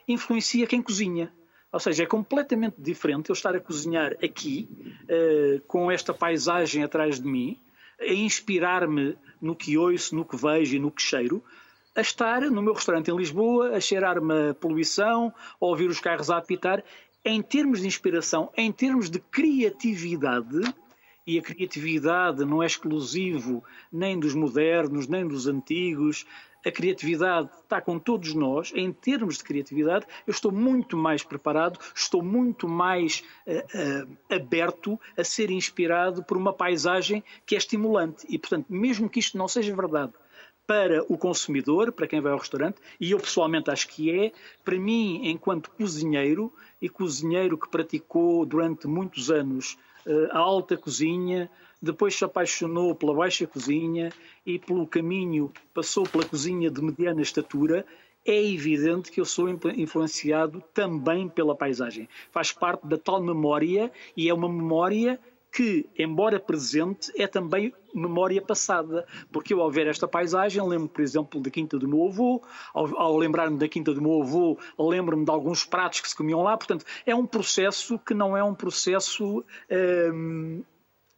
[0.06, 1.32] influencia quem cozinha.
[1.72, 4.68] Ou seja, é completamente diferente eu estar a cozinhar aqui,
[5.04, 7.58] uh, com esta paisagem atrás de mim,
[8.00, 11.42] a inspirar-me no que ouço, no que vejo e no que cheiro,
[11.96, 16.30] a estar no meu restaurante em Lisboa, a cheirar-me a poluição, a ouvir os carros
[16.30, 16.84] a apitar.
[17.24, 20.62] Em termos de inspiração, em termos de criatividade,
[21.26, 26.26] e a criatividade não é exclusivo nem dos modernos, nem dos antigos,
[26.66, 31.80] a criatividade está com todos nós, em termos de criatividade, eu estou muito mais preparado,
[31.94, 38.26] estou muito mais uh, uh, aberto a ser inspirado por uma paisagem que é estimulante.
[38.28, 40.14] E, portanto, mesmo que isto não seja verdade
[40.66, 44.32] para o consumidor, para quem vai ao restaurante, e eu pessoalmente acho que é,
[44.64, 46.52] para mim, enquanto cozinheiro,
[46.82, 49.78] e cozinheiro que praticou durante muitos anos
[50.32, 51.50] a alta cozinha,
[51.82, 54.12] depois se apaixonou pela baixa cozinha
[54.46, 57.86] e pelo caminho passou pela cozinha de mediana estatura,
[58.26, 62.10] é evidente que eu sou influenciado também pela paisagem.
[62.32, 65.20] Faz parte da tal memória e é uma memória
[65.56, 69.08] que, embora presente, é também memória passada.
[69.32, 73.00] Porque eu, ao ver esta paisagem, lembro, por exemplo, da Quinta do meu avô, ao,
[73.00, 76.58] ao lembrar-me da Quinta do meu avô, lembro-me de alguns pratos que se comiam lá.
[76.58, 79.46] Portanto, é um processo que não é um processo.
[79.72, 80.62] Hum,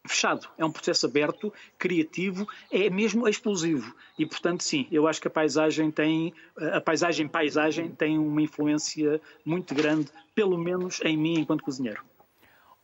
[0.05, 3.93] fechado, é um processo aberto, criativo, é mesmo explosivo.
[4.17, 6.33] E, portanto, sim, eu acho que a paisagem tem,
[6.71, 12.01] a paisagem paisagem tem uma influência muito grande, pelo menos em mim enquanto cozinheiro.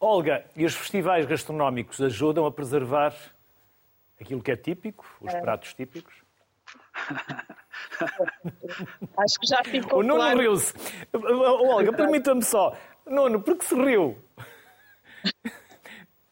[0.03, 3.15] Olga, e os festivais gastronómicos ajudam a preservar
[4.19, 5.39] aquilo que é típico, os é.
[5.39, 6.13] pratos típicos?
[9.17, 10.39] Acho que já ficou O Nuno claro.
[10.39, 10.73] riu-se.
[11.13, 12.75] Olga, permita-me só.
[13.05, 14.21] Nuno, por que se riu?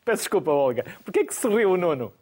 [0.04, 0.84] Peço desculpa, Olga.
[1.06, 2.14] Porquê é que se riu o Nuno?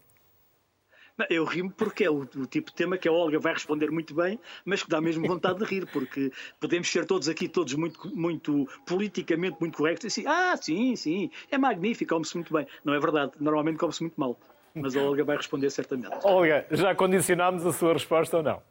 [1.29, 4.13] Eu rimo porque é o, o, tipo de tema que a Olga vai responder muito
[4.13, 8.15] bem, mas que dá mesmo vontade de rir, porque podemos ser todos aqui, todos muito,
[8.15, 12.65] muito politicamente muito corretos, e assim, ah, sim, sim, é magnífico, come-se muito bem.
[12.83, 14.37] Não é verdade, normalmente come-se muito mal.
[14.73, 16.15] Mas a Olga vai responder certamente.
[16.23, 18.61] Olga, já condicionámos a sua resposta ou não?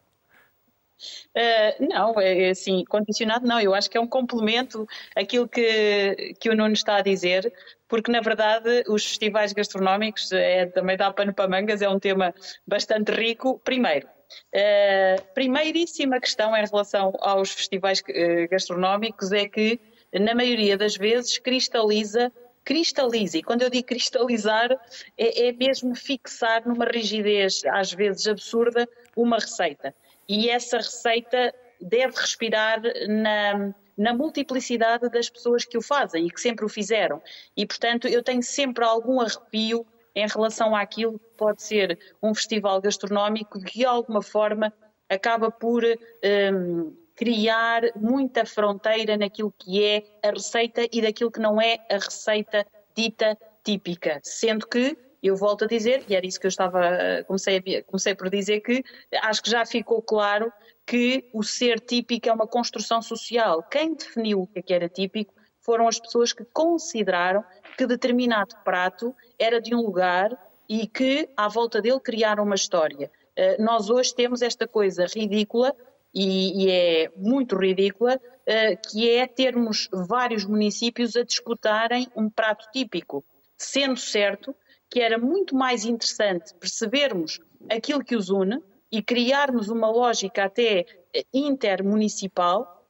[1.37, 6.35] Uh, não, é, é assim, condicionado não, eu acho que é um complemento aquilo que,
[6.41, 7.53] que o Nuno está a dizer,
[7.87, 12.35] porque na verdade os festivais gastronómicos é, também dá pano para mangas, é um tema
[12.67, 13.61] bastante rico.
[13.65, 18.03] Primeiro, uh, primeiríssima questão em relação aos festivais
[18.51, 19.81] gastronómicos é que,
[20.13, 22.33] na maioria das vezes, cristaliza
[22.65, 23.39] cristaliza.
[23.39, 24.71] E quando eu digo cristalizar,
[25.17, 29.95] é, é mesmo fixar numa rigidez, às vezes absurda, uma receita
[30.29, 36.41] e essa receita deve respirar na, na multiplicidade das pessoas que o fazem e que
[36.41, 37.23] sempre o fizeram.
[37.57, 42.81] E, portanto, eu tenho sempre algum arrepio em relação àquilo que pode ser um festival
[42.81, 44.73] gastronómico que, de alguma forma,
[45.09, 51.61] acaba por um, criar muita fronteira naquilo que é a receita e daquilo que não
[51.61, 54.21] é a receita dita típica.
[54.23, 56.81] Sendo que eu volto a dizer, e era isso que eu estava,
[57.27, 58.85] comecei, comecei por dizer que
[59.23, 60.53] acho que já ficou claro
[60.87, 63.63] que o ser típico é uma construção social.
[63.63, 67.45] Quem definiu o que é era típico foram as pessoas que consideraram
[67.77, 70.31] que determinado prato era de um lugar
[70.69, 73.11] e que à volta dele criaram uma história.
[73.37, 75.75] Eh, nós hoje temos esta coisa ridícula
[76.15, 82.67] e, e é muito ridícula, eh, que é termos vários municípios a disputarem um prato
[82.73, 83.25] típico,
[83.57, 84.55] sendo certo
[84.91, 90.87] que era muito mais interessante percebermos aquilo que os une e criarmos uma lógica até
[91.33, 92.87] intermunicipal,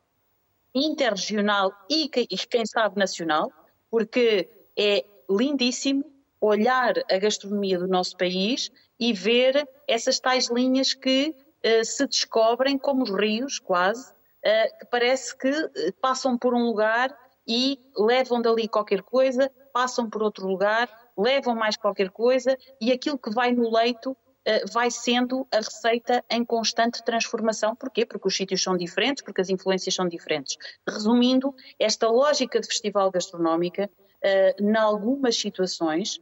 [0.74, 3.52] interregional e, quem sabe, nacional,
[3.90, 6.04] porque é lindíssimo
[6.40, 11.34] olhar a gastronomia do nosso país e ver essas tais linhas que
[11.64, 16.66] uh, se descobrem como os rios, quase, uh, que parece que eh, passam por um
[16.66, 22.92] lugar e levam dali qualquer coisa, passam por outro lugar, levam mais qualquer coisa e
[22.92, 24.16] aquilo que vai no leito
[24.72, 27.76] vai sendo a receita em constante transformação.
[27.76, 28.06] Porquê?
[28.06, 30.56] Porque os sítios são diferentes, porque as influências são diferentes.
[30.88, 33.90] Resumindo, esta lógica de festival gastronómica,
[34.58, 36.18] em algumas situações,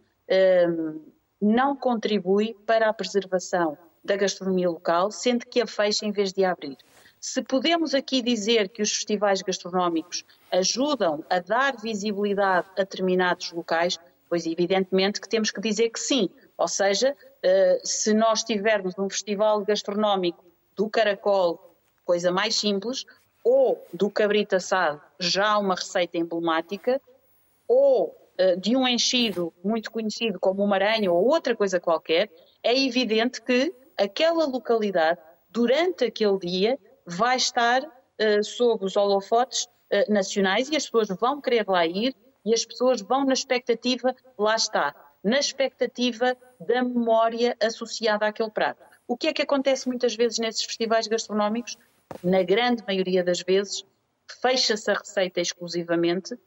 [1.40, 6.44] não contribui para a preservação da gastronomia local, sendo que a fecha em vez de
[6.44, 6.76] a abrir.
[7.20, 13.98] Se podemos aqui dizer que os festivais gastronómicos ajudam a dar visibilidade a determinados locais,
[14.28, 16.28] pois evidentemente que temos que dizer que sim.
[16.56, 23.04] Ou seja, eh, se nós tivermos um festival gastronómico do caracol, coisa mais simples,
[23.44, 27.00] ou do cabrito assado, já uma receita emblemática,
[27.68, 32.30] ou eh, de um enchido muito conhecido como o Maranhão ou outra coisa qualquer,
[32.62, 39.68] é evidente que aquela localidade, durante aquele dia, vai estar uh, sob os holofotes
[40.08, 42.12] nacionais e as pessoas vão querer lá ir
[42.46, 48.80] e as pessoas vão na expectativa, lá está, na expectativa da memória associada àquele prato.
[49.08, 51.76] O que é que acontece muitas vezes nesses festivais gastronómicos?
[52.22, 53.84] Na grande maioria das vezes,
[54.40, 56.38] fecha-se a receita exclusivamente.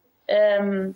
[0.61, 0.95] Um,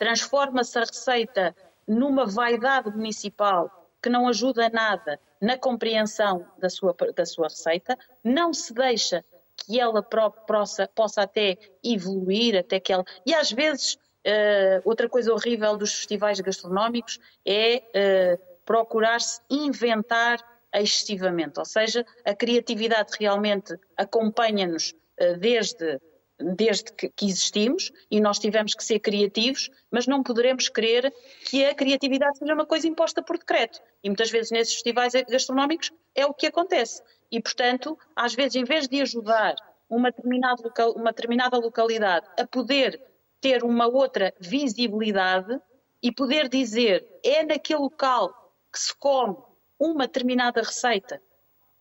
[0.00, 1.54] transforma-se a receita
[1.86, 8.52] numa vaidade municipal que não ajuda nada na compreensão da sua, da sua receita, não
[8.52, 9.24] se deixa
[9.64, 13.04] que ela possa, possa até evoluir, até que ela.
[13.24, 20.38] E às vezes, uh, outra coisa horrível dos festivais gastronómicos é uh, procurar-se inventar
[20.74, 26.00] excessivamente, ou seja, a criatividade realmente acompanha-nos uh, desde
[26.44, 31.12] desde que, existimos e nós tivemos que ser criativos, mas não poderemos querer
[31.44, 33.80] que a criatividade seja uma coisa imposta por decreto.
[34.02, 37.00] E muitas vezes nesses festivais gastronómicos é o que acontece.
[37.32, 39.56] E, portanto, às vezes, em vez de ajudar
[39.88, 43.02] uma determinada, local, uma determinada localidade a poder
[43.40, 45.58] ter uma outra visibilidade
[46.02, 49.36] e poder dizer é naquele local que se come
[49.78, 51.20] uma determinada receita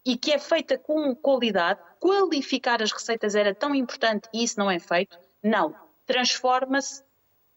[0.05, 4.71] e que é feita com qualidade, qualificar as receitas era tão importante e isso não
[4.71, 5.19] é feito?
[5.43, 5.75] Não.
[6.05, 7.03] Transforma-se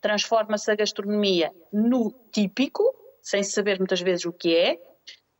[0.01, 4.79] transforma-se a gastronomia no típico, sem saber muitas vezes o que é,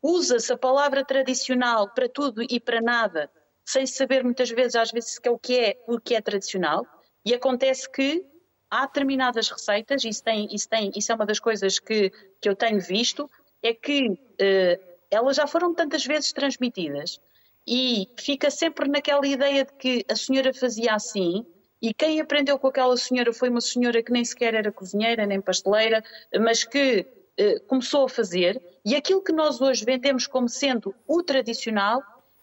[0.05, 3.29] usa-se a palavra tradicional para tudo e para nada,
[3.65, 6.85] sem saber muitas vezes, às vezes, o que é o que é tradicional,
[7.25, 8.23] e acontece que
[8.69, 12.55] há determinadas receitas, isso, tem, isso, tem, isso é uma das coisas que, que eu
[12.55, 13.29] tenho visto,
[13.63, 17.19] é que eh, elas já foram tantas vezes transmitidas
[17.65, 21.43] e fica sempre naquela ideia de que a senhora fazia assim
[21.81, 25.41] e quem aprendeu com aquela senhora foi uma senhora que nem sequer era cozinheira nem
[25.41, 26.03] pasteleira,
[26.39, 31.23] mas que eh, começou a fazer e aquilo que nós hoje vendemos como sendo o
[31.23, 32.01] tradicional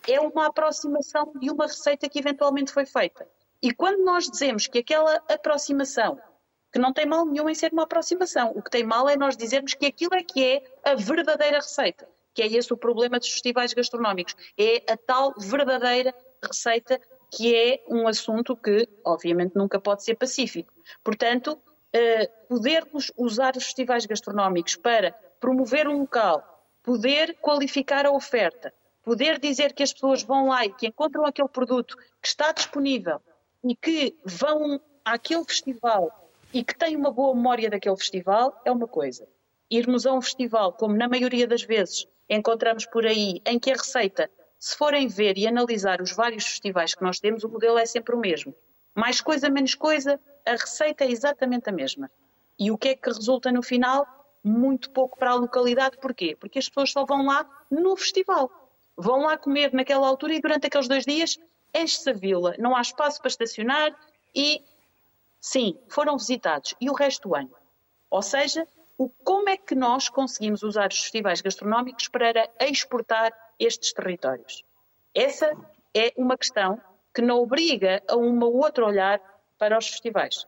[0.08, 3.26] é uma aproximação de uma receita que eventualmente foi feita.
[3.62, 6.18] E quando nós dizemos que aquela aproximação,
[6.72, 9.36] que não tem mal nenhum em ser uma aproximação, o que tem mal é nós
[9.36, 13.30] dizermos que aquilo é que é a verdadeira receita que é esse o problema dos
[13.30, 14.34] festivais gastronómicos.
[14.58, 17.00] É a tal verdadeira receita
[17.30, 20.72] que é um assunto que, obviamente, nunca pode ser pacífico.
[21.02, 21.58] Portanto,
[22.48, 29.72] podermos usar os festivais gastronómicos para promover um local, poder qualificar a oferta, poder dizer
[29.72, 33.20] que as pessoas vão lá e que encontram aquele produto que está disponível
[33.64, 38.86] e que vão àquele festival e que têm uma boa memória daquele festival, é uma
[38.86, 39.26] coisa.
[39.70, 43.74] Irmos a um festival, como na maioria das vezes encontramos por aí, em que a
[43.74, 47.86] receita, se forem ver e analisar os vários festivais que nós temos, o modelo é
[47.86, 48.54] sempre o mesmo.
[48.94, 52.10] Mais coisa, menos coisa, a receita é exatamente a mesma.
[52.58, 54.06] E o que é que resulta no final?
[54.44, 55.98] Muito pouco para a localidade.
[55.98, 56.36] Porquê?
[56.38, 58.50] Porque as pessoas só vão lá no festival.
[58.96, 61.38] Vão lá comer naquela altura e durante aqueles dois dias
[61.74, 62.54] enche-se a vila.
[62.58, 63.96] Não há espaço para estacionar
[64.34, 64.62] e,
[65.40, 66.74] sim, foram visitados.
[66.80, 67.50] E o resto do ano?
[68.10, 68.66] Ou seja,
[68.98, 74.64] o como é que nós conseguimos usar os festivais gastronómicos para exportar estes territórios.
[75.14, 75.52] Essa
[75.94, 76.80] é uma questão
[77.14, 79.20] que não obriga a uma outro olhar
[79.62, 80.44] para os festivais.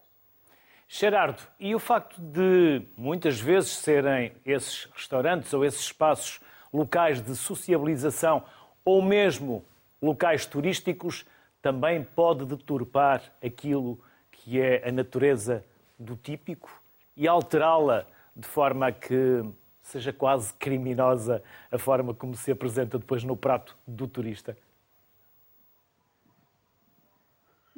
[0.89, 6.41] Gerardo, e o facto de muitas vezes serem esses restaurantes ou esses espaços
[6.73, 8.43] locais de sociabilização
[8.85, 9.65] ou mesmo
[10.03, 11.25] locais turísticos
[11.63, 14.01] também pode deturpar aquilo
[14.33, 15.65] que é a natureza
[15.97, 16.83] do típico
[17.17, 19.45] e alterá-la de forma a que
[19.81, 21.41] seja quase criminosa
[21.71, 24.59] a forma como se apresenta depois no prato do turista?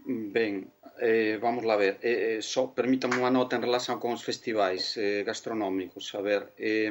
[0.06, 0.68] Ben,
[1.00, 4.96] eh, vamos lá ver, eh, eh, só permítame unha nota en relación con os festivais
[4.96, 6.90] eh, gastronómicos, a ver, eh,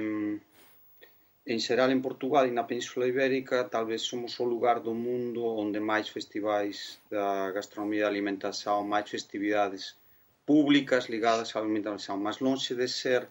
[1.45, 5.79] en xeral en Portugal e na Península Ibérica talvez somos o lugar do mundo onde
[5.91, 9.83] máis festivais da gastronomía e alimentación, máis festividades
[10.49, 13.29] públicas ligadas á alimentación, máis lonxe de ser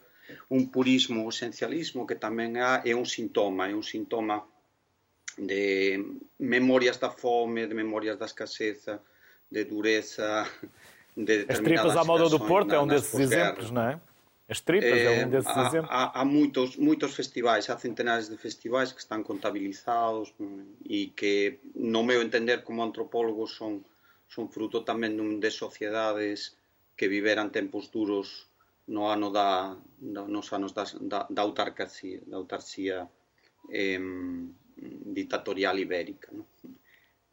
[0.56, 4.36] un purismo ou esencialismo que tamén é, é un sintoma, é un sintoma
[5.50, 5.98] de
[6.38, 9.02] memorias da fome, de memorias da escaseza,
[9.50, 10.46] de dureza
[11.16, 14.00] de As tripas à moda do Porto na, é um desses exemplos, não é?
[14.48, 15.90] As tripas é, é um eh, desses há, exemplos.
[15.90, 20.34] Há, há muitos, muitos festivais, há centenares de festivais que estão contabilizados
[20.84, 23.84] e que, no meu entender, como antropólogo, son,
[24.28, 26.58] son fruto tamén dun de sociedades
[26.98, 28.50] que viveran tempos duros
[28.90, 29.72] no ano da,
[30.02, 33.08] no, nos anos da, da, da autarquía, da autarquía
[33.72, 33.96] eh,
[35.16, 36.28] ditatorial ibérica.
[36.34, 36.44] Non?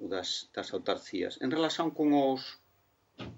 [0.08, 1.38] Das, das autarcías.
[1.42, 2.62] En relación con os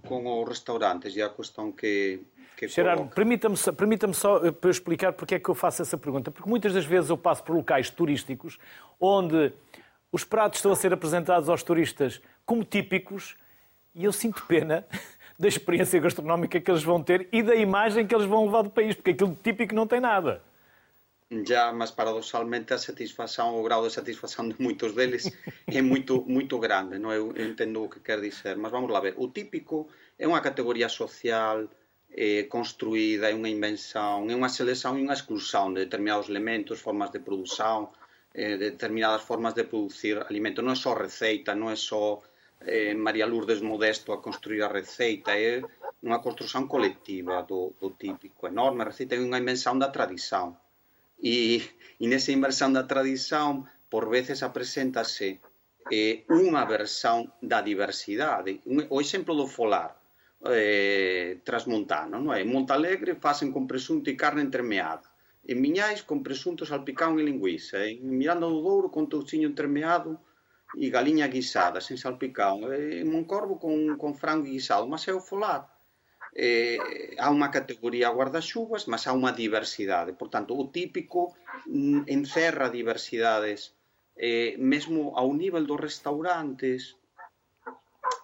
[0.07, 2.23] con os restaurantes e a questão que
[2.55, 6.31] que Gerardo, permita-me permita só eh, para explicar porque é que eu faço essa pergunta.
[6.31, 8.59] Porque muitas das vezes eu passo por locais turísticos
[8.99, 9.51] onde
[10.11, 13.35] os pratos estão a ser apresentados aos turistas como típicos
[13.95, 14.85] e eu sinto pena
[15.37, 18.69] da experiência gastronómica que eles vão ter e da imagem que eles vão levar do
[18.69, 20.41] país, porque aquilo típico não tem nada.
[21.41, 25.23] Já, mas paradoxalmente a satisfação, o grau de satisfação de muitos deles
[25.67, 27.11] é muito, muito grande, não?
[27.11, 29.15] Eu entendo o que quer dizer, mas vamos lá ver.
[29.17, 29.87] O típico
[30.19, 31.67] é uma categoria social
[32.11, 37.09] eh, construída, é uma invenção, é uma seleção e uma exclusão de determinados elementos, formas
[37.09, 37.91] de produção,
[38.33, 40.61] eh, de determinadas formas de produzir alimento.
[40.61, 42.21] Não é só receita, não é só
[42.61, 45.61] eh, María Lourdes Modesto a construir a receita, é
[46.03, 50.59] unha construción colectiva do, do típico enorme, a receita é unha invención da tradición.
[51.23, 51.63] E,
[52.03, 55.39] e nesa inversión da tradición, por veces apreséntase
[55.89, 56.25] eh,
[56.67, 58.59] versión da diversidade.
[58.67, 59.95] Un, o exemplo do folar
[60.51, 62.43] eh, trasmontano, non é?
[62.43, 65.07] En Montalegre facen con presunto e carne entremeada.
[65.47, 67.79] En Miñais con presunto salpicón e lingüiza.
[67.87, 70.19] En Miranda do Douro con touchiño entremeado
[70.75, 75.72] e galiña guisada, sen salpicón, e Moncorvo con frango guisado, mas é o folar.
[76.35, 80.17] eh, há unha categoría guardaxuvas, mas há unha diversidade.
[80.17, 81.37] Por tanto, o típico
[81.69, 83.77] mm, encerra diversidades,
[84.17, 86.97] eh, mesmo ao nivel dos restaurantes,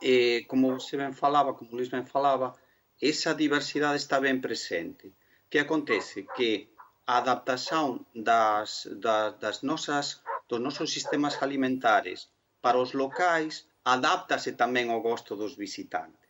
[0.01, 2.57] eh, como se ben falaba, como Luis ben falaba,
[2.99, 5.13] esa diversidade está ben presente.
[5.49, 6.25] Que acontece?
[6.35, 6.69] Que
[7.05, 12.29] a adaptación das, das, das nosas, dos nosos sistemas alimentares
[12.61, 16.28] para os locais adáptase tamén ao gosto dos visitantes.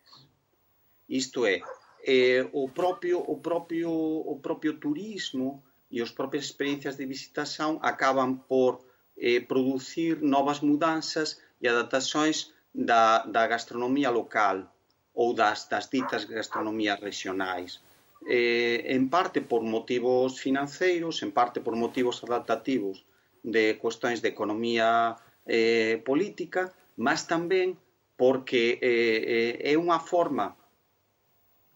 [1.10, 1.62] Isto é,
[2.06, 8.46] eh, o propio o propio o propio turismo e as propias experiencias de visitación acaban
[8.46, 8.86] por
[9.18, 14.70] eh, producir novas mudanzas e adaptações da, da gastronomía local
[15.14, 17.82] ou das, das ditas gastronomías regionais.
[18.30, 23.04] Eh, en parte por motivos financeiros, en parte por motivos adaptativos
[23.44, 27.76] de cuestións de economía eh, política, mas tamén
[28.20, 30.59] porque eh, eh, é unha forma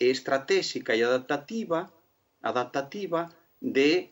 [0.09, 1.91] estratégica e adaptativa,
[2.41, 3.29] adaptativa
[3.61, 4.11] de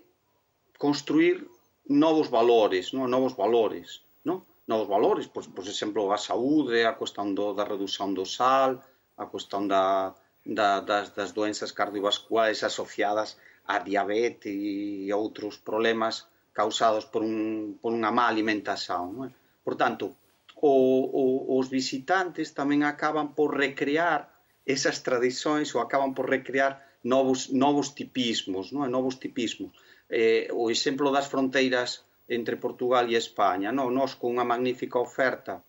[0.77, 1.47] construir
[1.87, 3.11] novos valores, non?
[3.11, 4.47] novos valores, non?
[4.67, 8.79] novos valores, por, por exemplo, a saúde, a cuestión do, da reducción do sal,
[9.17, 10.15] a cuestión da,
[10.45, 13.37] da, das, das doenças cardiovasculares asociadas
[13.67, 19.11] a diabetes e outros problemas causados por, un, por unha má alimentación.
[19.13, 19.31] Non é?
[19.61, 20.17] Por tanto,
[20.57, 20.73] o,
[21.21, 21.23] o,
[21.59, 24.30] os visitantes tamén acaban por recrear
[24.65, 28.85] esas tradicións ou acaban por recrear novos, novos tipismos, non?
[28.89, 29.73] novos tipismos.
[30.11, 33.73] Eh, o exemplo das fronteiras entre Portugal e España.
[33.73, 33.89] Non?
[33.91, 35.65] Nos con unha magnífica oferta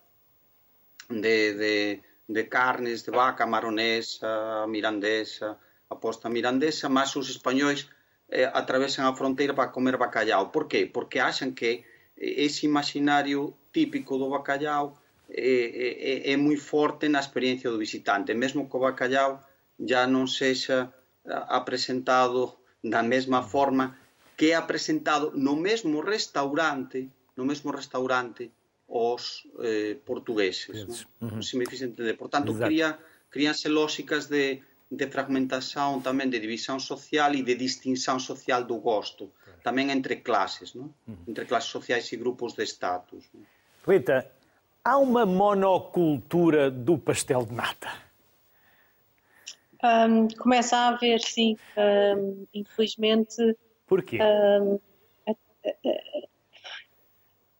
[1.09, 1.77] de, de,
[2.29, 5.57] de carnes de vaca maronesa, mirandesa,
[5.89, 7.89] aposta mirandesa, mas os españois
[8.29, 10.53] eh, atravesan a fronteira para comer bacallao.
[10.53, 10.87] Por qué?
[10.89, 11.85] Porque achan que
[12.17, 15.01] ese imaginario típico do bacallao
[15.33, 18.35] é, é, é moi forte na experiencia do visitante.
[18.35, 19.41] Mesmo que o bacallau
[19.81, 20.93] já non sexa
[21.49, 23.97] apresentado da mesma forma
[24.37, 28.51] que é apresentado no mesmo restaurante, no mesmo restaurante
[28.89, 30.85] os eh, portugueses.
[30.85, 31.07] Yes.
[31.21, 31.43] Uh -huh.
[31.43, 32.17] Se me fixe entender.
[32.17, 32.99] Por tanto, cría,
[33.31, 34.61] críanse lógicas de,
[34.91, 39.33] de fragmentación tamén de división social e de distinción social do gosto,
[39.65, 40.93] tamén entre clases, non?
[41.31, 43.25] entre clases sociais e grupos de estatus.
[43.33, 43.49] Non?
[43.89, 44.29] Rita,
[44.85, 47.89] há uma monocultura do pastel de nata?
[49.83, 51.57] Um, começa a haver, sim.
[51.77, 53.57] Um, infelizmente.
[53.87, 54.19] Porquê?
[54.23, 54.79] Um,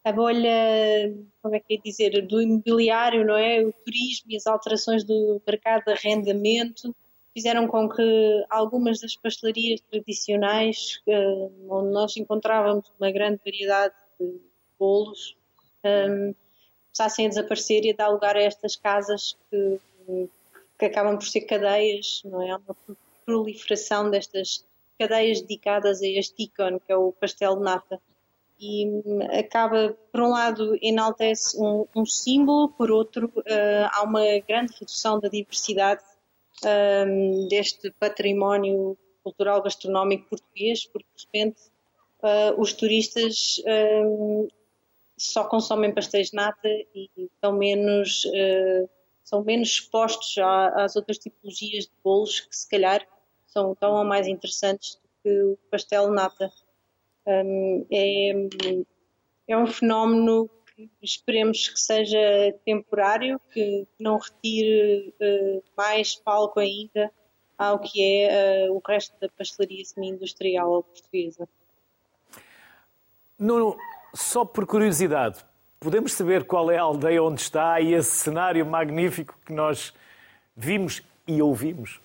[0.05, 3.63] a bolha, como é que é dizer, do imobiliário, não é?
[3.63, 6.95] O turismo e as alterações do mercado de arrendamento
[7.33, 11.01] fizeram com que algumas das pastelarias tradicionais,
[11.69, 14.41] onde nós encontrávamos uma grande variedade de
[14.79, 15.37] bolos,
[15.85, 16.35] um,
[16.93, 19.81] começassem a desaparecer e a dar lugar a estas casas que,
[20.79, 22.55] que acabam por ser cadeias, não é?
[22.55, 22.77] Uma
[23.25, 24.65] proliferação destas
[24.99, 28.01] cadeias dedicadas a este ícone que é o pastel de nata.
[28.61, 34.23] E hum, acaba, por um lado, enaltece um, um símbolo, por outro, uh, há uma
[34.47, 36.03] grande redução da diversidade
[36.65, 41.63] um, deste património cultural gastronómico português, porque de repente
[42.23, 44.49] uh, os turistas um,
[45.23, 48.89] só consomem pastéis de nata e estão menos, uh,
[49.23, 50.37] são menos expostos
[50.75, 53.07] às outras tipologias de bolos que se calhar
[53.47, 56.53] são tão ou mais interessantes do que o pastel de nata.
[57.25, 58.33] Um, é,
[59.47, 62.19] é um fenómeno que esperemos que seja
[62.65, 67.13] temporário, que não retire uh, mais palco ainda
[67.57, 71.49] ao que é uh, o resto da pastelaria semi-industrial portuguesa.
[73.39, 73.77] Nuno,
[74.15, 75.45] só por curiosidade,
[75.81, 79.93] podemos saber qual é a aldeia onde está e esse cenário magnífico que nós
[80.57, 82.01] vimos e ouvimos?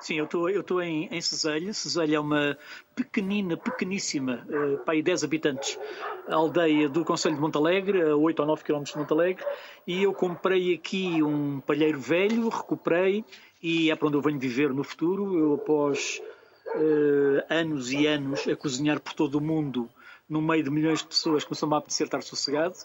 [0.00, 1.74] Sim, eu estou eu estou em, em Ceselha.
[1.74, 2.56] Ceselha é uma
[2.94, 5.78] pequenina, pequeníssima, uh, para aí 10 habitantes,
[6.26, 9.44] aldeia do Conselho de Montalegre, a 8 ou 9 km de Montalegre,
[9.86, 13.24] e eu comprei aqui um palheiro velho, recuperei,
[13.62, 15.38] e é para onde eu venho viver no futuro.
[15.38, 16.22] Eu, após
[16.74, 19.88] uh, anos e anos a cozinhar por todo o mundo,
[20.30, 22.76] no meio de milhões de pessoas, começou-me a apetecer estar sossegado.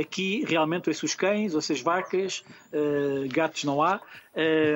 [0.00, 2.42] Aqui realmente ouço os cães, ouço as vacas,
[2.72, 4.00] uh, gatos não há,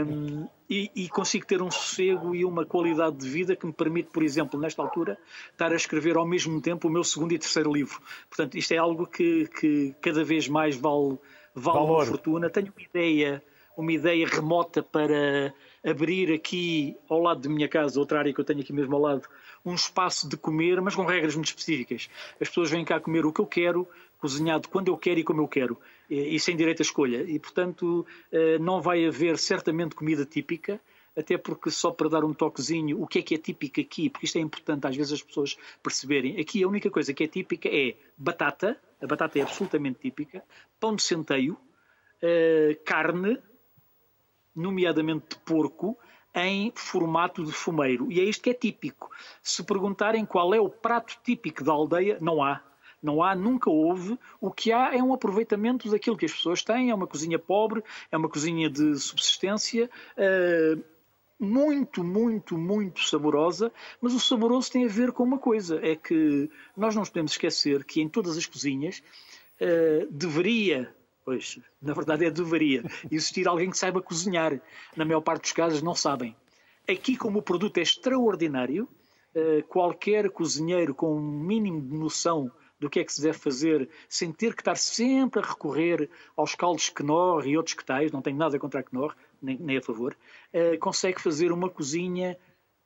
[0.07, 4.11] um, e, e, consigo ter um sossego e uma qualidade de vida que me permite,
[4.11, 5.19] por exemplo, nesta altura,
[5.51, 7.99] estar a escrever ao mesmo tempo o meu segundo e terceiro livro.
[8.29, 11.19] Portanto, isto é algo que, que cada vez mais vale,
[11.55, 12.51] vale uma fortuna.
[12.51, 13.43] Tenho uma ideia,
[13.75, 18.45] uma ideia remota para abrir aqui ao lado de minha casa, outra área que eu
[18.45, 19.23] tenho aqui mesmo ao lado,
[19.69, 22.09] um espaço de comer, mas com regras muito específicas.
[22.41, 23.89] As pessoas vêm cá comer o que eu quero,
[24.19, 25.79] cozinhado quando eu quero e como eu quero,
[26.11, 27.23] e sem direito à escolha.
[27.23, 30.81] E, portanto, eh, não vai haver certamente comida típica,
[31.17, 34.27] até porque só para dar um toquezinho, o que é que é típico aqui, porque
[34.27, 36.41] isto é importante às vezes as pessoas perceberem.
[36.41, 40.43] Aqui a única coisa que é típica é batata, a batata é absolutamente típica,
[40.79, 41.57] pão de centeio,
[42.23, 43.39] eh, carne,
[44.55, 45.97] nomeadamente de porco,
[46.35, 48.11] em formato de fumeiro.
[48.11, 49.11] E é isto que é típico.
[49.43, 52.63] Se perguntarem qual é o prato típico da aldeia, não há.
[53.03, 54.19] Não há, nunca houve.
[54.41, 56.91] O que há é um aproveitamento daquilo que as pessoas têm.
[56.91, 59.89] É uma cozinha pobre, é uma cozinha de subsistência.
[60.17, 60.83] Uh,
[61.39, 66.51] muito, muito, muito saborosa, mas o saboroso tem a ver com uma coisa: é que
[66.77, 69.03] nós não podemos esquecer que em todas as cozinhas
[69.61, 70.93] uh, deveria
[71.29, 74.59] Pois, na verdade é deveria existir alguém que saiba cozinhar.
[74.97, 76.35] Na maior parte dos casos não sabem.
[76.89, 78.89] Aqui, como o produto é extraordinário,
[79.35, 82.51] eh, qualquer cozinheiro com um mínimo de noção
[82.81, 86.55] do que é que se deve fazer, sem ter que estar sempre a recorrer aos
[86.55, 90.17] caldos Knorr e outros que tais, não tenho nada contra a Knorr, nem, a favor,
[90.51, 92.39] eh, consegue fazer uma cozinha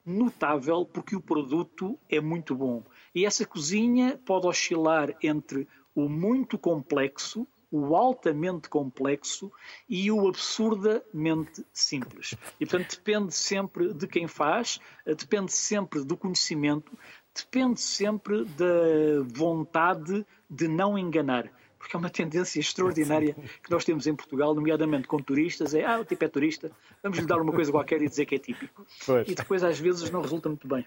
[0.04, 2.82] notável porque o produto é muito bom.
[3.14, 9.50] E essa cozinha pode oscilar entre o muito complexo, o altamente complexo
[9.88, 12.34] e o absurdamente simples.
[12.60, 16.96] E, portanto, depende sempre de quem faz, depende sempre do conhecimento,
[17.34, 21.50] depende sempre da vontade de não enganar.
[21.78, 25.98] Porque é uma tendência extraordinária que nós temos em Portugal, nomeadamente com turistas, é ah,
[25.98, 26.70] o tipo é turista,
[27.02, 28.86] vamos lhe dar uma coisa qualquer e dizer que é típico.
[29.04, 29.28] Pois.
[29.28, 30.86] E depois, às vezes, não resulta muito bem.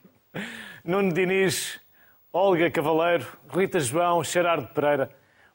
[0.86, 1.82] Nuno Diniz,
[2.32, 5.10] Olga Cavaleiro, Rita João, Gerardo Pereira,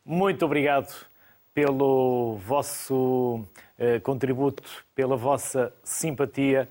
[0.04, 1.09] muito obrigado
[1.60, 3.44] pelo vosso
[3.78, 4.62] uh, contributo,
[4.94, 6.66] pela vossa simpatia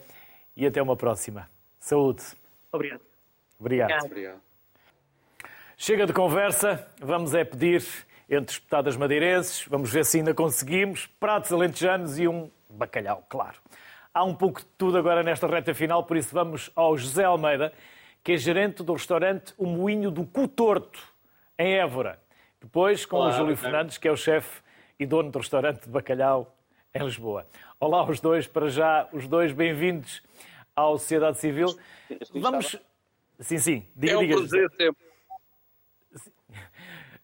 [0.57, 1.47] e até uma próxima.
[1.79, 2.23] Saúde.
[2.71, 3.01] Obrigado.
[3.59, 4.05] Obrigado.
[4.05, 4.41] Obrigado.
[5.77, 7.85] Chega de conversa, vamos é pedir
[8.27, 13.57] entre espetadas madeirenses, vamos ver se ainda conseguimos, pratos alentejanos e um bacalhau, claro.
[14.11, 17.71] Há um pouco de tudo agora nesta reta final, por isso vamos ao José Almeida,
[18.23, 20.99] que é gerente do restaurante O Moinho do Cutorto,
[21.59, 22.19] em Évora.
[22.59, 24.67] Depois com Olá, o Júlio Fernandes, que é o chefe
[24.99, 26.53] e dono do restaurante de bacalhau
[26.93, 27.47] em Lisboa.
[27.79, 30.21] Olá os dois, para já, os dois bem-vindos
[30.75, 31.67] à Sociedade Civil.
[32.33, 32.75] Vamos.
[33.39, 34.35] Sim, sim, diga, é um diga.
[34.35, 35.09] prazer sempre.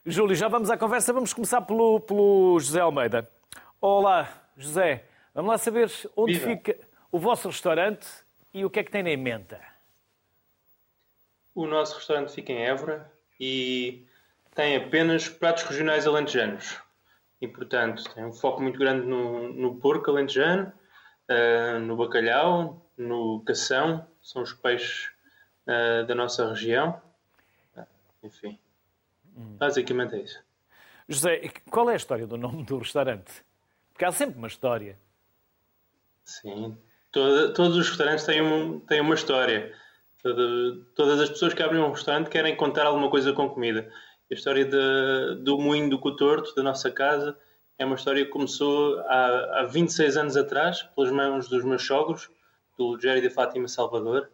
[0.06, 1.12] Júlio, já vamos à conversa.
[1.12, 3.30] Vamos começar pelo, pelo José Almeida.
[3.82, 5.04] Olá, José.
[5.34, 6.52] Vamos lá saber onde Viva.
[6.52, 6.78] fica
[7.12, 8.08] o vosso restaurante
[8.54, 9.58] e o que é que tem em mente.
[11.54, 14.06] O nosso restaurante fica em Évora, e
[14.54, 16.85] tem apenas pratos regionais alentejanos.
[17.42, 20.72] E, portanto, tem um foco muito grande no, no porco alentejano,
[21.30, 25.10] uh, no bacalhau, no cação, são os peixes
[25.68, 27.02] uh, da nossa região.
[27.76, 27.86] Uh,
[28.24, 28.58] enfim,
[29.36, 29.58] hum.
[29.58, 30.44] basicamente é isso.
[31.08, 33.44] José, qual é a história do nome do restaurante?
[33.92, 34.98] Porque há sempre uma história.
[36.24, 36.76] Sim,
[37.16, 39.74] Toda, todos os restaurantes têm, um, têm uma história.
[40.22, 43.90] Toda, todas as pessoas que abrem um restaurante querem contar alguma coisa com comida.
[44.30, 47.38] A história de, do moinho do Cotorto, da nossa casa,
[47.78, 52.30] é uma história que começou há, há 26 anos atrás, pelas mãos dos meus sogros,
[52.78, 54.30] do Jerry de Fátima Salvador.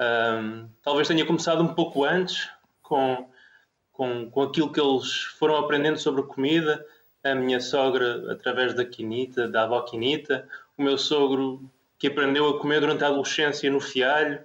[0.00, 2.48] Um, talvez tenha começado um pouco antes,
[2.82, 3.28] com,
[3.92, 6.84] com, com aquilo que eles foram aprendendo sobre comida.
[7.22, 10.48] A minha sogra, através da quinita, da avó quinita.
[10.76, 14.40] O meu sogro que aprendeu a comer durante a adolescência no Fialho,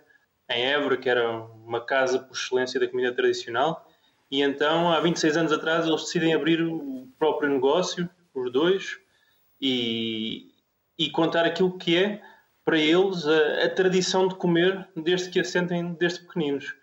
[0.50, 3.88] em Évora, que era uma casa por excelência da comida tradicional.
[4.34, 8.98] E então, há 26 anos atrás, eles decidem abrir o próprio negócio, os dois,
[9.62, 10.48] e,
[10.98, 12.20] e contar aquilo que é,
[12.66, 16.74] para eles, a, a tradição de comer desde que assentem desde pequeninos.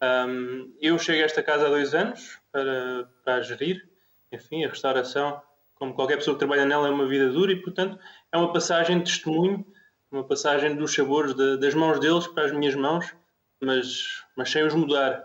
[0.00, 3.90] Um, eu cheguei a esta casa há dois anos para, para gerir.
[4.30, 5.42] Enfim, a restauração,
[5.74, 7.98] como qualquer pessoa que trabalha nela, é uma vida dura e, portanto,
[8.30, 9.66] é uma passagem de testemunho
[10.12, 13.14] uma passagem dos sabores de, das mãos deles para as minhas mãos,
[13.60, 15.24] mas, mas sem os mudar,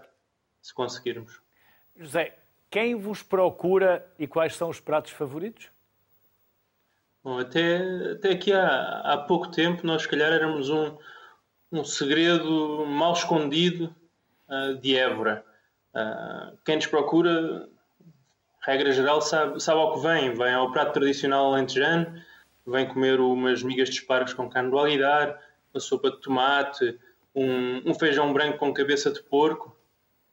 [0.63, 1.44] se conseguirmos.
[1.97, 2.37] José,
[2.69, 5.69] quem vos procura e quais são os pratos favoritos?
[7.23, 10.97] Bom, até, até aqui há, há pouco tempo nós, se calhar, éramos um,
[11.71, 13.95] um segredo mal escondido
[14.49, 15.43] uh, de Évora.
[15.93, 17.67] Uh, quem nos procura,
[18.61, 20.33] regra geral, sabe, sabe ao que vem.
[20.33, 22.21] Vem ao prato tradicional alentejano,
[22.67, 25.41] vem comer umas migas de espargos com carne do alguidar,
[25.73, 26.99] uma sopa de tomate,
[27.33, 29.75] um, um feijão branco com cabeça de porco.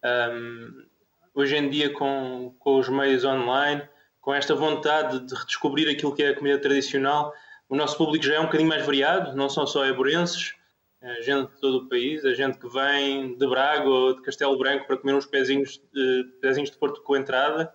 [0.05, 0.92] Um,
[1.35, 3.83] hoje em dia, com, com os meios online,
[4.21, 7.33] com esta vontade de redescobrir aquilo que é a comida tradicional,
[7.69, 10.55] o nosso público já é um bocadinho mais variado, não são só eborenses,
[11.01, 14.57] é gente de todo o país, a gente que vem de Braga ou de Castelo
[14.57, 17.75] Branco para comer uns pezinhos de, pezinhos de Porto com entrada.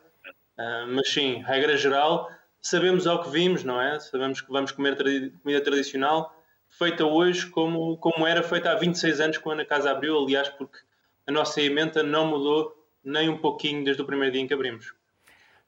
[0.57, 2.31] Uh, mas sim, regra geral,
[2.61, 3.99] sabemos ao que vimos, não é?
[3.99, 4.95] Sabemos que vamos comer
[5.43, 6.33] comida tradicional
[6.69, 10.77] feita hoje como, como era feita há 26 anos quando a casa abriu, aliás, porque
[11.25, 12.76] a nossa emenda não mudou
[13.07, 14.93] nem um pouquinho desde o primeiro dia em que abrimos.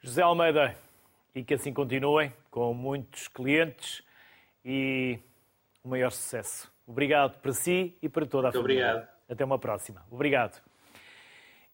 [0.02, 0.76] José Almeida,
[1.34, 4.04] e que assim continuem, com muitos clientes
[4.64, 5.18] e
[5.82, 6.70] o maior sucesso.
[6.86, 8.92] Obrigado para si e para toda a Muito família.
[8.92, 9.10] Obrigado.
[9.30, 10.06] Até uma próxima.
[10.12, 10.62] Obrigado.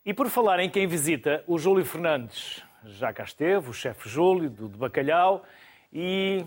[0.06, 4.52] E por falar em quem visita, o Júlio Fernandes já cá esteve, o chefe Júlio,
[4.52, 5.44] do, do Bacalhau,
[5.92, 6.46] e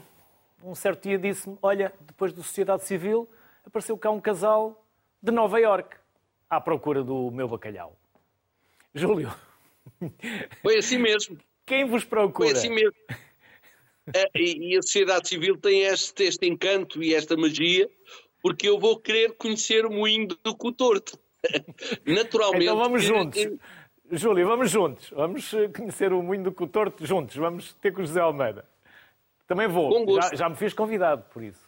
[0.62, 3.28] um certo dia disse-me: Olha, depois da Sociedade Civil,
[3.66, 4.84] apareceu cá um casal
[5.20, 5.96] de Nova Iorque
[6.48, 7.96] à procura do meu bacalhau.
[8.98, 9.32] Júlio.
[10.62, 11.38] Foi assim mesmo.
[11.64, 12.50] Quem vos procura?
[12.50, 12.94] Foi assim mesmo.
[14.14, 17.88] É, e, a sociedade civil tem este, este encanto e esta magia,
[18.42, 21.18] porque eu vou querer conhecer o moinho do Cotorto.
[22.06, 22.64] Naturalmente.
[22.64, 23.46] Então vamos juntos.
[24.10, 25.10] Júlio, vamos juntos.
[25.10, 27.36] Vamos eh, conhecer o Moinho do Cotorto juntos.
[27.36, 28.64] Vamos ter com o José Almeida.
[29.46, 29.90] Também vou.
[30.20, 31.67] Já, já, me fiz convidado por isso.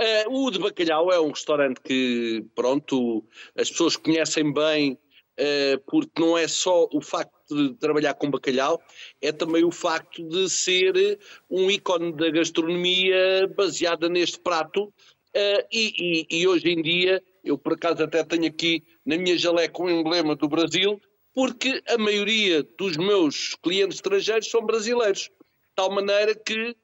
[0.00, 3.24] Uh, o de Bacalhau é um restaurante que, pronto,
[3.56, 8.80] as pessoas conhecem bem, uh, porque não é só o facto de trabalhar com bacalhau,
[9.20, 11.18] é também o facto de ser
[11.50, 14.84] um ícone da gastronomia baseada neste prato.
[14.84, 19.36] Uh, e, e, e hoje em dia eu, por acaso, até tenho aqui na minha
[19.36, 21.00] jaleca um emblema do Brasil,
[21.34, 25.22] porque a maioria dos meus clientes estrangeiros são brasileiros.
[25.22, 26.76] De tal maneira que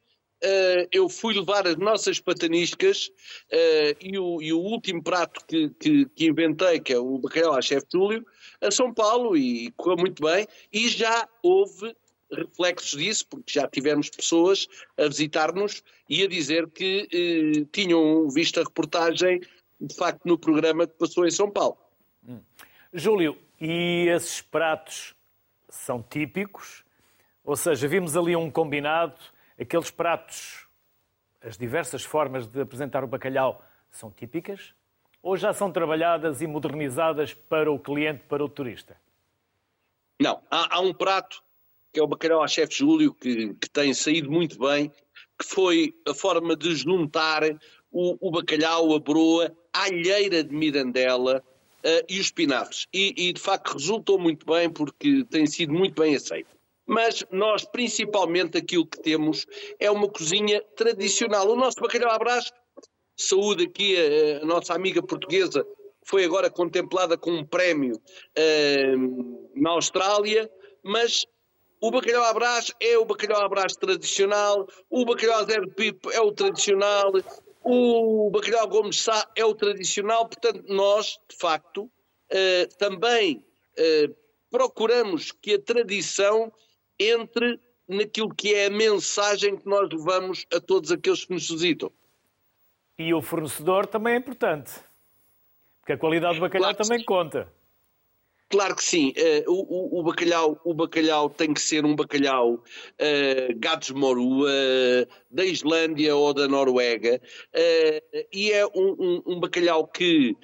[0.44, 3.08] uh, eu fui levar as nossas pataniscas
[3.52, 7.54] uh, e, o, e, o, último prato que, que, que, inventei, que é o bacalhau
[7.54, 8.24] à chefe Júlio,
[8.60, 10.46] a São Paulo e correu muito bem.
[10.72, 11.94] E já houve
[12.30, 14.66] reflexos disso, porque já tivemos pessoas
[14.96, 19.40] a visitar-nos e a dizer que eh, tinham visto a reportagem
[19.80, 21.76] de facto, no programa que passou em São Paulo.
[22.26, 22.40] Hum.
[22.92, 25.14] Júlio, e esses pratos
[25.68, 26.84] são típicos?
[27.44, 29.18] Ou seja, vimos ali um combinado,
[29.58, 30.66] aqueles pratos,
[31.40, 34.74] as diversas formas de apresentar o bacalhau são típicas?
[35.22, 38.96] Ou já são trabalhadas e modernizadas para o cliente, para o turista?
[40.20, 41.42] Não, há, há um prato
[41.92, 44.90] que é o bacalhau à chefe Júlio, que, que tem saído muito bem,
[45.38, 47.42] que foi a forma de juntar
[47.90, 51.42] o, o bacalhau, a broa, a alheira de Mirandela
[51.84, 52.86] uh, e os espinafres.
[52.92, 56.53] E, e, de facto resultou muito bem porque tem sido muito bem aceito.
[56.86, 59.46] Mas nós, principalmente, aquilo que temos
[59.78, 61.48] é uma cozinha tradicional.
[61.48, 62.52] O nosso bacalhau à brás,
[63.16, 65.66] saúde aqui a, a nossa amiga portuguesa,
[66.04, 70.50] foi agora contemplada com um prémio uh, na Austrália,
[70.82, 71.24] mas
[71.80, 76.10] o bacalhau à brás é o bacalhau à brás tradicional, o bacalhau a zero pipo
[76.10, 77.12] é o tradicional,
[77.62, 83.42] o bacalhau Gomes Sá é o tradicional, portanto nós, de facto, uh, também
[83.78, 84.14] uh,
[84.50, 86.52] procuramos que a tradição
[86.98, 91.90] entre naquilo que é a mensagem que nós levamos a todos aqueles que nos visitam.
[92.98, 94.72] E o fornecedor também é importante,
[95.80, 97.04] porque a qualidade do bacalhau claro também sim.
[97.04, 97.52] conta.
[98.48, 99.12] Claro que sim.
[99.46, 105.06] Uh, o, o, bacalhau, o bacalhau tem que ser um bacalhau uh, Gatos Moru, uh,
[105.28, 110.36] da Islândia ou da Noruega, uh, e é um, um, um bacalhau que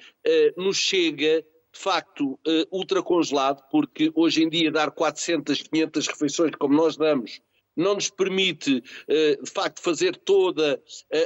[0.57, 1.43] nos chega
[1.73, 7.41] de facto uh, ultracongelado, porque hoje em dia dar 400, 500 refeições como nós damos
[7.75, 11.17] não nos permite uh, de facto fazer toda a,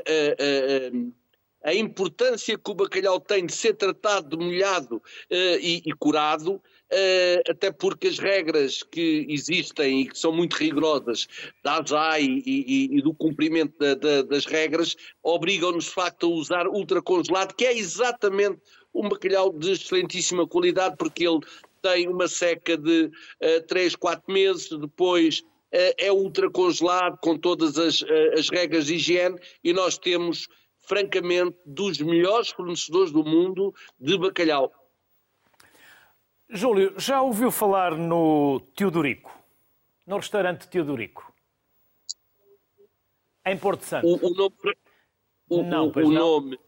[1.68, 5.02] a, a, importância que o bacalhau tem de ser tratado, demolhado uh,
[5.60, 11.28] e, e, curado, uh, até porque as regras que existem e que são muito rigorosas
[11.64, 16.30] da ASAI e, e, e do cumprimento da, da, das regras obrigam-nos de facto a
[16.30, 18.62] usar ultracongelado, que é exatamente
[18.96, 21.42] um bacalhau de excelentíssima qualidade, porque ele
[21.82, 27.78] tem uma seca de uh, 3, 4 meses, depois uh, é ultra congelado com todas
[27.78, 30.48] as, uh, as regras de higiene e nós temos,
[30.80, 34.72] francamente, dos melhores fornecedores do mundo de bacalhau.
[36.50, 39.32] Júlio, já ouviu falar no Teodorico?
[40.08, 41.34] No restaurante Teodorico?
[43.46, 44.08] Em Porto Santo?
[44.08, 44.56] O, o nome...
[45.48, 46.12] O, não, o, o não.
[46.12, 46.60] nome...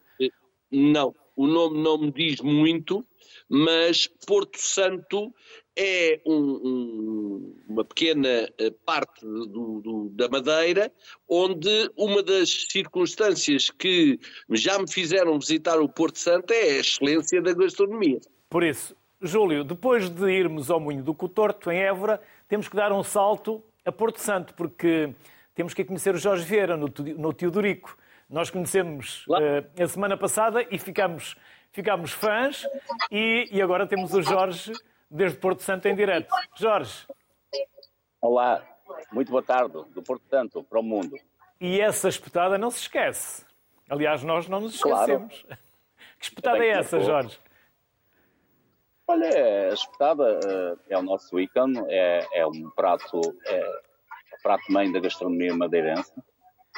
[0.69, 3.05] Não o nome não me diz muito,
[3.47, 5.33] mas Porto Santo
[5.77, 10.91] é um, um, uma pequena eh, parte do, do, da Madeira,
[11.29, 14.19] onde uma das circunstâncias que
[14.49, 18.19] já me fizeram visitar o Porto Santo é a excelência da gastronomia.
[18.49, 22.19] Por isso, Júlio, depois de irmos ao Moinho do Cotorto, em Évora,
[22.49, 25.13] temos que dar um salto a Porto Santo, porque
[25.53, 27.95] temos que conhecer o Jorge Vieira no, no Teodorico.
[28.29, 31.37] Nós conhecemos uh, a semana passada e ficámos,
[31.71, 32.67] ficámos fãs
[33.09, 34.73] e, e agora temos o Jorge
[35.09, 36.29] desde Porto Santo em direto.
[36.57, 37.07] Jorge.
[38.19, 38.61] Olá,
[39.13, 41.15] muito boa tarde, do Porto Santo para o mundo.
[41.59, 43.45] E essa espetada não se esquece.
[43.89, 45.43] Aliás, nós não nos esquecemos.
[45.43, 45.61] Claro.
[46.19, 47.39] Que espetada é essa, Jorge?
[49.07, 53.81] Olha, a espetada uh, é o nosso ícone, é, é um prato, é
[54.43, 56.11] prato mãe da gastronomia madeirense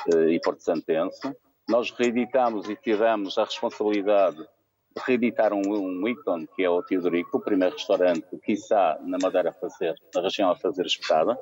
[0.08, 1.36] e Porto Santense.
[1.68, 7.38] Nós reeditamos e tivemos a responsabilidade de reeditar um, um ícone que é o Teodorico,
[7.38, 11.38] o primeiro restaurante, quiçá, na Madeira a fazer, na região a fazer espetada.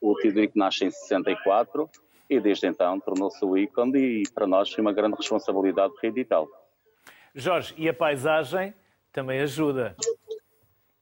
[0.00, 1.88] O Teodorico nasce em 64
[2.28, 6.50] e desde então tornou-se o ícone e para nós foi uma grande responsabilidade reeditá-lo.
[7.34, 8.74] Jorge, e a paisagem
[9.12, 9.96] também ajuda.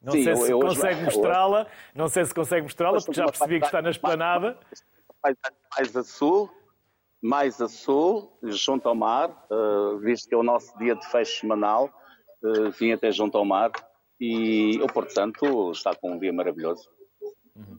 [0.03, 3.25] Não Sim, sei eu, se eu, consegue mostrá-la, não sei se consegue mostrá-la, porque já
[3.25, 4.57] percebi que está na esplanada.
[5.77, 6.49] Mais a sul,
[7.27, 11.41] mais a sul, junto ao mar, uh, visto que é o nosso dia de fecho
[11.41, 11.91] semanal,
[12.43, 13.73] uh, vim até junto ao mar
[14.21, 16.89] e o Porto Santo está com um dia maravilhoso.
[17.57, 17.79] Uhum.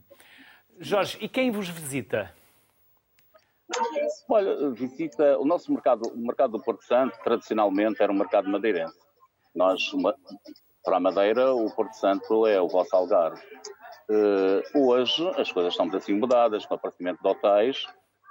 [0.78, 2.32] Jorge, e quem vos visita?
[4.28, 8.98] Olha, visita o nosso mercado, o mercado do Porto Santo, tradicionalmente era um mercado madeirense.
[9.54, 9.82] Nós,
[10.84, 13.42] para a Madeira, o Porto Santo é o vosso Algarve.
[14.10, 17.86] Uh, hoje as coisas estão bocadinho mudadas, com o aparecimento de hotéis,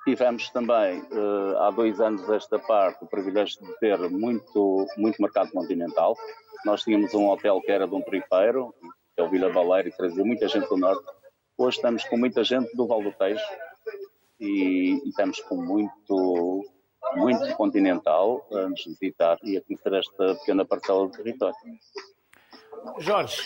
[0.08, 5.51] Tivemos também, uh, há dois anos esta parte, o privilégio de ter muito, muito mercado
[5.51, 6.16] continental.
[6.64, 8.74] Nós tínhamos um hotel que era de um tripeiro,
[9.14, 11.03] que é o Vila Baleiro, e trazia muita gente do Norte.
[11.58, 13.43] Hoje estamos com muita gente do Val do Tejo
[14.39, 16.64] e, e estamos com muito,
[17.18, 21.58] muito continental a nos visitar e a conhecer esta pequena parcela de território.
[22.99, 23.41] Jorge,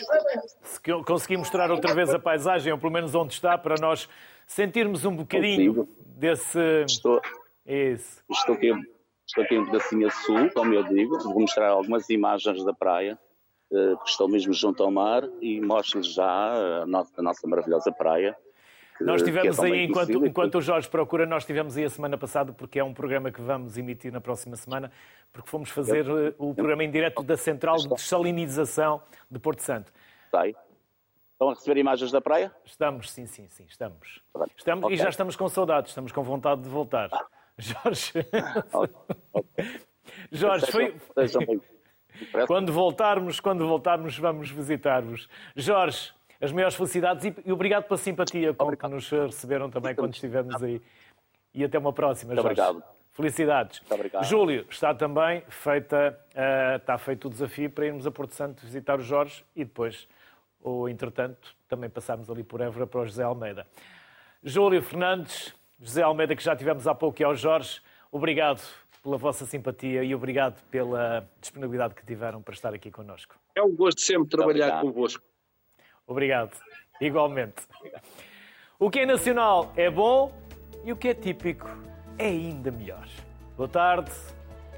[0.62, 4.08] se conseguir mostrar outra vez a paisagem, ou pelo menos onde está, para nós
[4.46, 6.58] sentirmos um bocadinho desse.
[6.86, 7.20] Estou,
[7.66, 8.22] Isso.
[8.30, 8.72] Estou, aqui,
[9.26, 13.18] estou aqui um pedacinho a sul, como eu digo, vou mostrar algumas imagens da praia,
[13.72, 17.90] eh, que estou mesmo junto ao mar, e mostro-lhes já a nossa, a nossa maravilhosa
[17.92, 18.36] praia.
[19.00, 22.52] Nós estivemos é aí, enquanto, enquanto o Jorge procura, nós estivemos aí a semana passada,
[22.52, 24.92] porque é um programa que vamos emitir na próxima semana,
[25.32, 29.60] porque fomos fazer eu, eh, o programa em direto da Central de Desalinização de Porto
[29.60, 29.92] Santo.
[30.30, 30.54] Sei.
[31.42, 32.54] Estão a receber imagens da praia?
[32.64, 34.22] Estamos, sim, sim, sim, estamos.
[34.56, 34.94] Estamos okay.
[34.94, 37.08] e já estamos com saudades, estamos com vontade de voltar.
[37.12, 37.26] Ah.
[37.58, 38.12] Jorge.
[39.34, 39.80] okay.
[40.30, 40.94] Jorge, foi.
[42.46, 45.28] quando voltarmos, quando voltarmos, vamos visitar-vos.
[45.56, 50.62] Jorge, as maiores felicidades e, obrigado pela simpatia com que nos receberam também quando estivemos
[50.62, 50.80] aí.
[51.52, 52.46] E até uma próxima, Jorge.
[52.46, 52.84] Obrigado.
[53.10, 53.80] Felicidades.
[53.80, 54.24] Muito obrigado.
[54.26, 59.00] Júlio, está também feita, uh, está feito o desafio para irmos a Porto Santo visitar
[59.00, 60.06] o Jorge e depois,
[60.62, 63.66] ou entretanto, também passarmos ali por Évora para o José Almeida.
[64.42, 68.62] Júlio Fernandes, José Almeida, que já tivemos há pouco, e ao Jorge, obrigado
[69.02, 73.34] pela vossa simpatia e obrigado pela disponibilidade que tiveram para estar aqui connosco.
[73.54, 75.24] É um gosto sempre trabalhar convosco.
[76.06, 76.56] Obrigado.
[77.00, 77.62] Igualmente.
[78.78, 80.32] O que é nacional é bom
[80.84, 81.68] e o que é típico
[82.18, 83.08] é ainda melhor.
[83.56, 84.10] Boa tarde,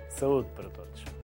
[0.09, 1.05] saúde para todos.